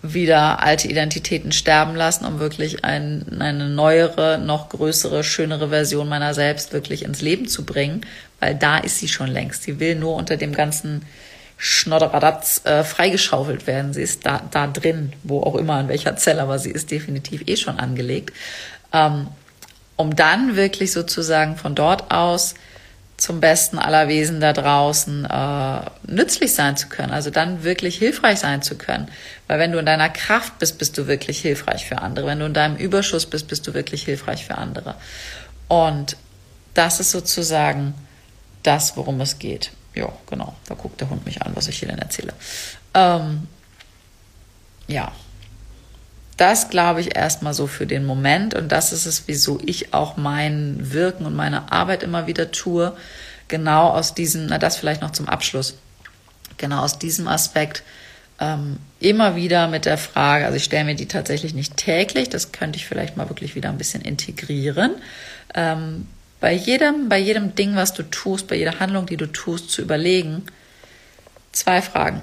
[0.00, 6.34] wieder alte Identitäten sterben lassen, um wirklich ein, eine neuere, noch größere, schönere Version meiner
[6.34, 8.06] selbst wirklich ins Leben zu bringen,
[8.40, 9.62] weil da ist sie schon längst.
[9.62, 11.02] Sie will nur unter dem ganzen
[11.56, 13.92] Schnodderadatz äh, freigeschaufelt werden.
[13.92, 17.42] Sie ist da, da drin, wo auch immer, in welcher Zelle, aber sie ist definitiv
[17.46, 18.32] eh schon angelegt.
[18.92, 19.28] Ähm,
[19.96, 22.54] um dann wirklich sozusagen von dort aus
[23.16, 28.40] zum Besten aller Wesen da draußen äh, nützlich sein zu können, also dann wirklich hilfreich
[28.40, 29.08] sein zu können.
[29.46, 32.26] Weil wenn du in deiner Kraft bist, bist du wirklich hilfreich für andere.
[32.26, 34.96] Wenn du in deinem Überschuss bist, bist du wirklich hilfreich für andere.
[35.68, 36.16] Und
[36.74, 37.94] das ist sozusagen
[38.64, 39.70] das, worum es geht.
[39.94, 40.54] Ja, genau.
[40.66, 42.32] Da guckt der Hund mich an, was ich hier denn erzähle.
[42.94, 43.46] Ähm,
[44.88, 45.12] ja,
[46.36, 50.16] das glaube ich erstmal so für den Moment und das ist es, wieso ich auch
[50.16, 52.96] mein Wirken und meine Arbeit immer wieder tue.
[53.46, 55.76] Genau aus diesem, na das vielleicht noch zum Abschluss,
[56.56, 57.84] genau aus diesem Aspekt
[58.40, 62.50] ähm, immer wieder mit der Frage, also ich stelle mir die tatsächlich nicht täglich, das
[62.50, 64.96] könnte ich vielleicht mal wirklich wieder ein bisschen integrieren.
[65.54, 66.08] Ähm,
[66.44, 69.80] bei jedem, bei jedem Ding, was du tust, bei jeder Handlung, die du tust, zu
[69.80, 70.44] überlegen,
[71.52, 72.20] zwei Fragen.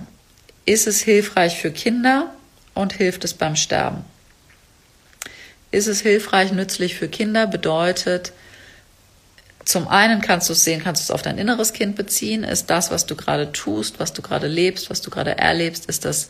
[0.64, 2.30] Ist es hilfreich für Kinder
[2.76, 4.06] und hilft es beim Sterben.
[5.72, 7.48] Ist es hilfreich, nützlich für Kinder?
[7.48, 8.32] Bedeutet,
[9.66, 12.44] zum einen kannst du es sehen, kannst du es auf dein inneres Kind beziehen.
[12.44, 16.06] Ist das, was du gerade tust, was du gerade lebst, was du gerade erlebst, ist
[16.06, 16.30] das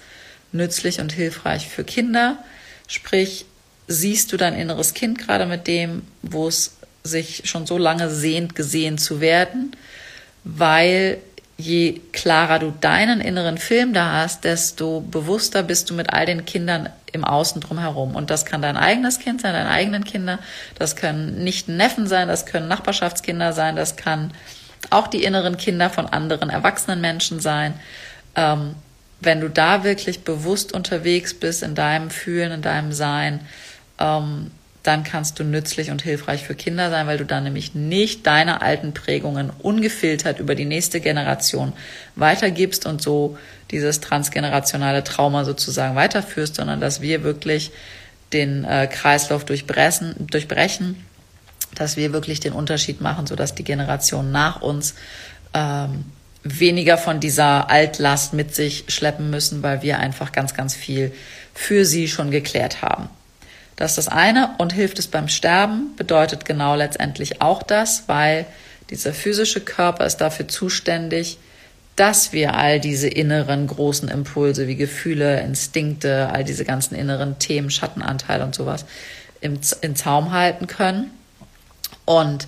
[0.53, 2.41] nützlich und hilfreich für Kinder?
[2.87, 3.45] Sprich,
[3.89, 8.55] siehst du dein inneres Kind gerade mit dem, wo es sich schon so lange sehnt,
[8.55, 9.75] gesehen zu werden,
[10.43, 11.17] weil
[11.57, 16.45] je klarer du deinen inneren Film da hast, desto bewusster bist du mit all den
[16.45, 18.15] Kindern im Außen drumherum.
[18.15, 20.39] Und das kann dein eigenes Kind sein, deine eigenen Kinder,
[20.77, 24.31] das können nicht Neffen sein, das können Nachbarschaftskinder sein, das kann
[24.89, 27.73] auch die inneren Kinder von anderen erwachsenen Menschen sein.
[28.35, 28.75] Ähm,
[29.19, 33.41] wenn du da wirklich bewusst unterwegs bist in deinem Fühlen, in deinem Sein,
[33.99, 34.49] ähm,
[34.83, 38.61] dann kannst du nützlich und hilfreich für Kinder sein, weil du dann nämlich nicht deine
[38.61, 41.73] alten Prägungen ungefiltert über die nächste Generation
[42.15, 43.37] weitergibst und so
[43.69, 47.71] dieses transgenerationale Trauma sozusagen weiterführst, sondern dass wir wirklich
[48.33, 51.05] den äh, Kreislauf durchbrechen,
[51.75, 54.95] dass wir wirklich den Unterschied machen, sodass die Generationen nach uns
[55.53, 56.05] ähm,
[56.43, 61.13] weniger von dieser Altlast mit sich schleppen müssen, weil wir einfach ganz, ganz viel
[61.53, 63.09] für sie schon geklärt haben.
[63.81, 64.53] Das ist das eine.
[64.59, 68.45] Und hilft es beim Sterben bedeutet genau letztendlich auch das, weil
[68.91, 71.39] dieser physische Körper ist dafür zuständig,
[71.95, 77.71] dass wir all diese inneren großen Impulse wie Gefühle, Instinkte, all diese ganzen inneren Themen,
[77.71, 78.85] Schattenanteile und sowas
[79.41, 81.09] im, in Zaum halten können.
[82.05, 82.45] Und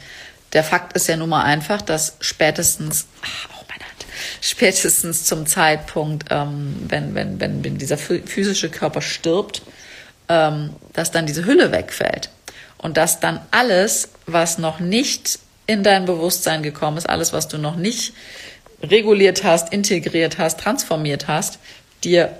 [0.53, 4.05] der Fakt ist ja nun mal einfach, dass spätestens, oh meine Hand,
[4.39, 9.63] spätestens zum Zeitpunkt, ähm, wenn, wenn, wenn, wenn dieser physische Körper stirbt,
[10.29, 12.29] ähm, dass dann diese Hülle wegfällt
[12.77, 17.57] und dass dann alles, was noch nicht in dein Bewusstsein gekommen ist, alles, was du
[17.57, 18.13] noch nicht
[18.81, 21.59] reguliert hast, integriert hast, transformiert hast,
[22.03, 22.37] dir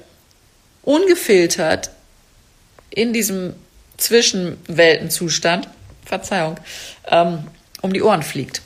[0.81, 1.91] ungefiltert
[2.89, 3.53] in diesem
[3.97, 5.69] Zwischenweltenzustand,
[6.05, 6.57] Verzeihung,
[7.07, 7.47] ähm,
[7.81, 8.61] um die Ohren fliegt.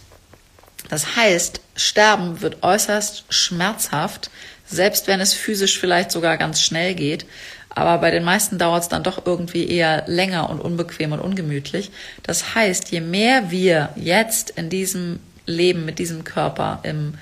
[0.89, 4.31] Das heißt, Sterben wird äußerst schmerzhaft,
[4.65, 7.25] selbst wenn es physisch vielleicht sogar ganz schnell geht,
[7.77, 11.91] aber bei den meisten dauert es dann doch irgendwie eher länger und unbequem und ungemütlich.
[12.23, 17.13] Das heißt, je mehr wir jetzt in diesem Leben mit diesem Körper im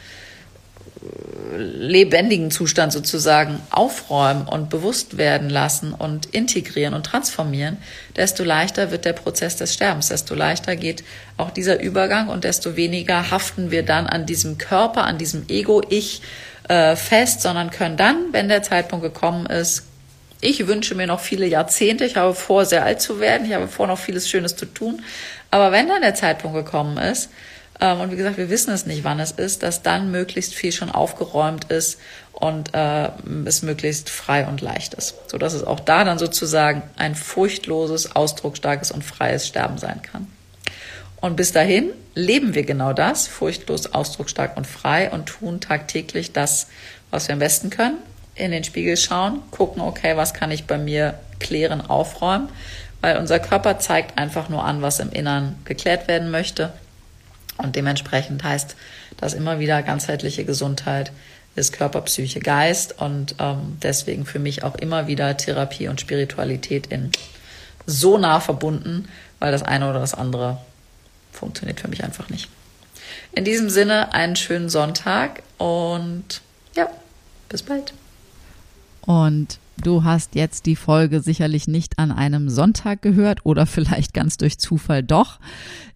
[1.58, 7.78] lebendigen Zustand sozusagen aufräumen und bewusst werden lassen und integrieren und transformieren,
[8.16, 11.04] desto leichter wird der Prozess des Sterbens, desto leichter geht
[11.36, 16.22] auch dieser Übergang und desto weniger haften wir dann an diesem Körper, an diesem Ego-Ich
[16.70, 19.84] äh, fest, sondern können dann, wenn der Zeitpunkt gekommen ist,
[20.42, 23.68] ich wünsche mir noch viele Jahrzehnte, ich habe vor, sehr alt zu werden, ich habe
[23.68, 25.02] vor, noch vieles Schönes zu tun,
[25.52, 27.30] aber wenn dann der Zeitpunkt gekommen ist,
[27.80, 30.72] ähm, und wie gesagt, wir wissen es nicht, wann es ist, dass dann möglichst viel
[30.72, 32.00] schon aufgeräumt ist
[32.32, 33.10] und äh,
[33.46, 38.16] es möglichst frei und leicht ist, so dass es auch da dann sozusagen ein furchtloses,
[38.16, 40.28] ausdrucksstarkes und freies Sterben sein kann.
[41.22, 46.68] Und bis dahin leben wir genau das, furchtlos, ausdrucksstark und frei und tun tagtäglich das,
[47.10, 47.98] was wir am besten können.
[48.36, 52.50] In den Spiegel schauen, gucken, okay, was kann ich bei mir klären, aufräumen,
[53.02, 56.74] weil unser Körper zeigt einfach nur an, was im Innern geklärt werden möchte.
[57.58, 58.76] Und dementsprechend heißt
[59.18, 61.12] das immer wieder ganzheitliche Gesundheit
[61.56, 66.88] ist Körper, Psyche, Geist und ähm, deswegen für mich auch immer wieder Therapie und Spiritualität
[66.88, 67.12] in
[67.86, 69.08] so nah verbunden,
[69.40, 70.58] weil das eine oder das andere
[71.32, 72.50] funktioniert für mich einfach nicht.
[73.32, 76.42] In diesem Sinne einen schönen Sonntag und
[76.76, 76.90] ja,
[77.48, 77.94] bis bald.
[79.06, 84.38] Und du hast jetzt die Folge sicherlich nicht an einem Sonntag gehört oder vielleicht ganz
[84.38, 85.40] durch Zufall doch.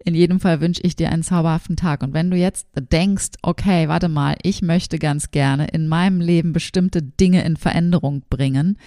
[0.05, 2.03] In jedem Fall wünsche ich dir einen zauberhaften Tag.
[2.03, 6.53] Und wenn du jetzt denkst, okay, warte mal, ich möchte ganz gerne in meinem Leben
[6.53, 8.77] bestimmte Dinge in Veränderung bringen,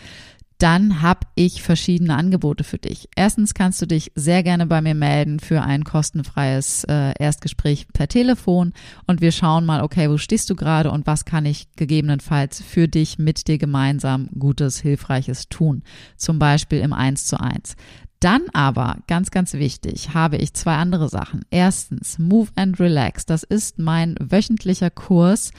[0.62, 3.08] dann habe ich verschiedene Angebote für dich.
[3.16, 8.06] Erstens kannst du dich sehr gerne bei mir melden für ein kostenfreies äh, Erstgespräch per
[8.06, 8.72] Telefon
[9.08, 12.86] und wir schauen mal, okay, wo stehst du gerade und was kann ich gegebenenfalls für
[12.86, 15.82] dich mit dir gemeinsam Gutes, Hilfreiches tun.
[16.16, 17.74] Zum Beispiel im Eins zu eins.
[18.20, 21.40] Dann aber, ganz, ganz wichtig, habe ich zwei andere Sachen.
[21.50, 23.26] Erstens, Move and Relax.
[23.26, 25.50] Das ist mein wöchentlicher Kurs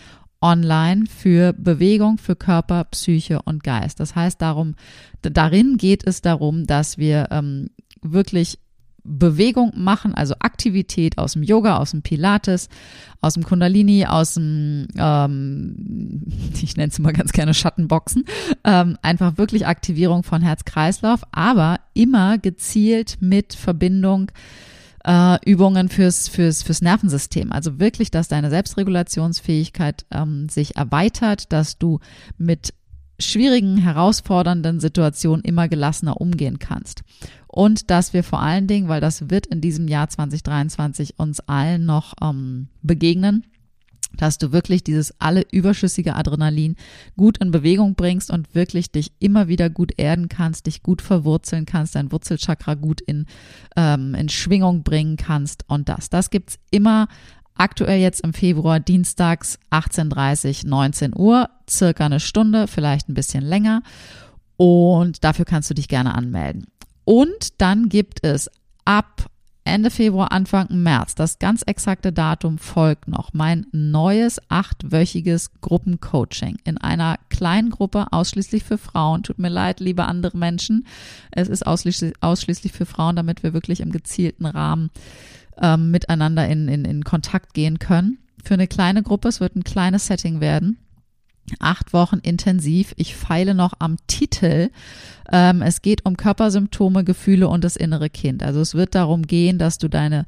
[0.43, 3.99] online für Bewegung, für Körper, Psyche und Geist.
[3.99, 4.75] Das heißt darum,
[5.21, 7.69] darin geht es darum, dass wir ähm,
[8.01, 8.59] wirklich
[9.05, 12.69] Bewegung machen, also Aktivität aus dem Yoga, aus dem Pilates,
[13.21, 16.23] aus dem Kundalini, aus dem, ähm,
[16.61, 18.25] ich nenne es mal ganz gerne Schattenboxen,
[18.63, 24.31] ähm, einfach wirklich Aktivierung von Herz-Kreislauf, aber immer gezielt mit Verbindung
[25.05, 27.51] äh, Übungen fürs, fürs, fürs Nervensystem.
[27.51, 31.99] Also wirklich, dass deine Selbstregulationsfähigkeit ähm, sich erweitert, dass du
[32.37, 32.73] mit
[33.19, 37.03] schwierigen, herausfordernden Situationen immer gelassener umgehen kannst.
[37.47, 41.85] Und dass wir vor allen Dingen, weil das wird in diesem Jahr 2023 uns allen
[41.85, 43.45] noch ähm, begegnen,
[44.17, 46.75] dass du wirklich dieses alle überschüssige Adrenalin
[47.17, 51.65] gut in Bewegung bringst und wirklich dich immer wieder gut erden kannst, dich gut verwurzeln
[51.65, 53.25] kannst, dein Wurzelchakra gut in,
[53.75, 56.09] ähm, in Schwingung bringen kannst und das.
[56.09, 57.07] Das gibt's immer
[57.55, 63.83] aktuell jetzt im Februar, dienstags 18.30, 19 Uhr, circa eine Stunde, vielleicht ein bisschen länger.
[64.57, 66.65] Und dafür kannst du dich gerne anmelden.
[67.05, 68.49] Und dann gibt es
[68.85, 69.27] ab
[69.65, 76.77] Ende Februar, Anfang März, das ganz exakte Datum folgt noch, mein neues achtwöchiges Gruppencoaching in
[76.77, 79.23] einer kleinen Gruppe, ausschließlich für Frauen.
[79.23, 80.85] Tut mir leid, liebe andere Menschen.
[81.31, 84.89] Es ist ausschließlich, ausschließlich für Frauen, damit wir wirklich im gezielten Rahmen
[85.61, 88.17] ähm, miteinander in, in, in Kontakt gehen können.
[88.43, 90.77] Für eine kleine Gruppe, es wird ein kleines Setting werden
[91.59, 92.93] acht Wochen intensiv.
[92.97, 94.69] Ich feile noch am Titel.
[95.31, 98.43] Ähm, es geht um Körpersymptome, Gefühle und das innere Kind.
[98.43, 100.25] Also es wird darum gehen, dass du deine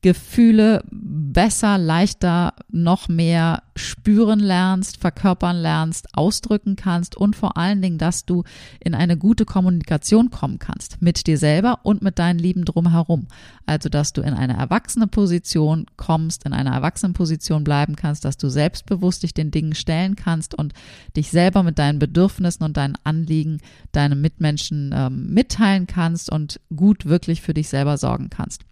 [0.00, 7.98] Gefühle besser, leichter, noch mehr spüren lernst, verkörpern lernst, ausdrücken kannst und vor allen Dingen,
[7.98, 8.44] dass du
[8.78, 13.26] in eine gute Kommunikation kommen kannst mit dir selber und mit deinen Lieben drumherum.
[13.66, 18.36] Also, dass du in eine erwachsene Position kommst, in einer erwachsenen Position bleiben kannst, dass
[18.36, 20.74] du selbstbewusst dich den Dingen stellen kannst und
[21.16, 23.58] dich selber mit deinen Bedürfnissen und deinen Anliegen
[23.92, 28.62] deinen Mitmenschen ähm, mitteilen kannst und gut wirklich für dich selber sorgen kannst.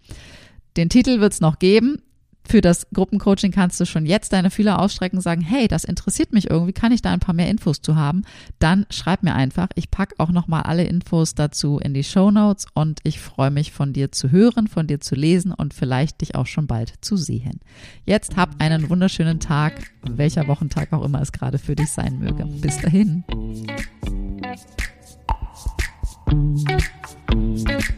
[0.77, 2.03] Den Titel wird es noch geben.
[2.47, 6.31] Für das Gruppencoaching kannst du schon jetzt deine Fühler ausstrecken und sagen, hey, das interessiert
[6.31, 8.23] mich irgendwie, kann ich da ein paar mehr Infos zu haben?
[8.59, 9.67] Dann schreib mir einfach.
[9.75, 13.73] Ich packe auch nochmal alle Infos dazu in die Show Notes und ich freue mich
[13.73, 17.17] von dir zu hören, von dir zu lesen und vielleicht dich auch schon bald zu
[17.17, 17.59] sehen.
[18.05, 19.73] Jetzt hab einen wunderschönen Tag,
[20.03, 22.45] welcher Wochentag auch immer es gerade für dich sein möge.
[22.45, 23.25] Bis dahin.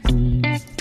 [0.07, 0.79] Thank.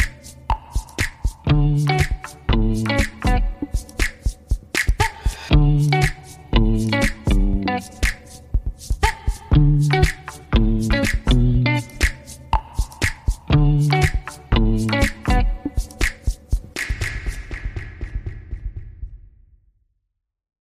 [7.79, 8.08] Thank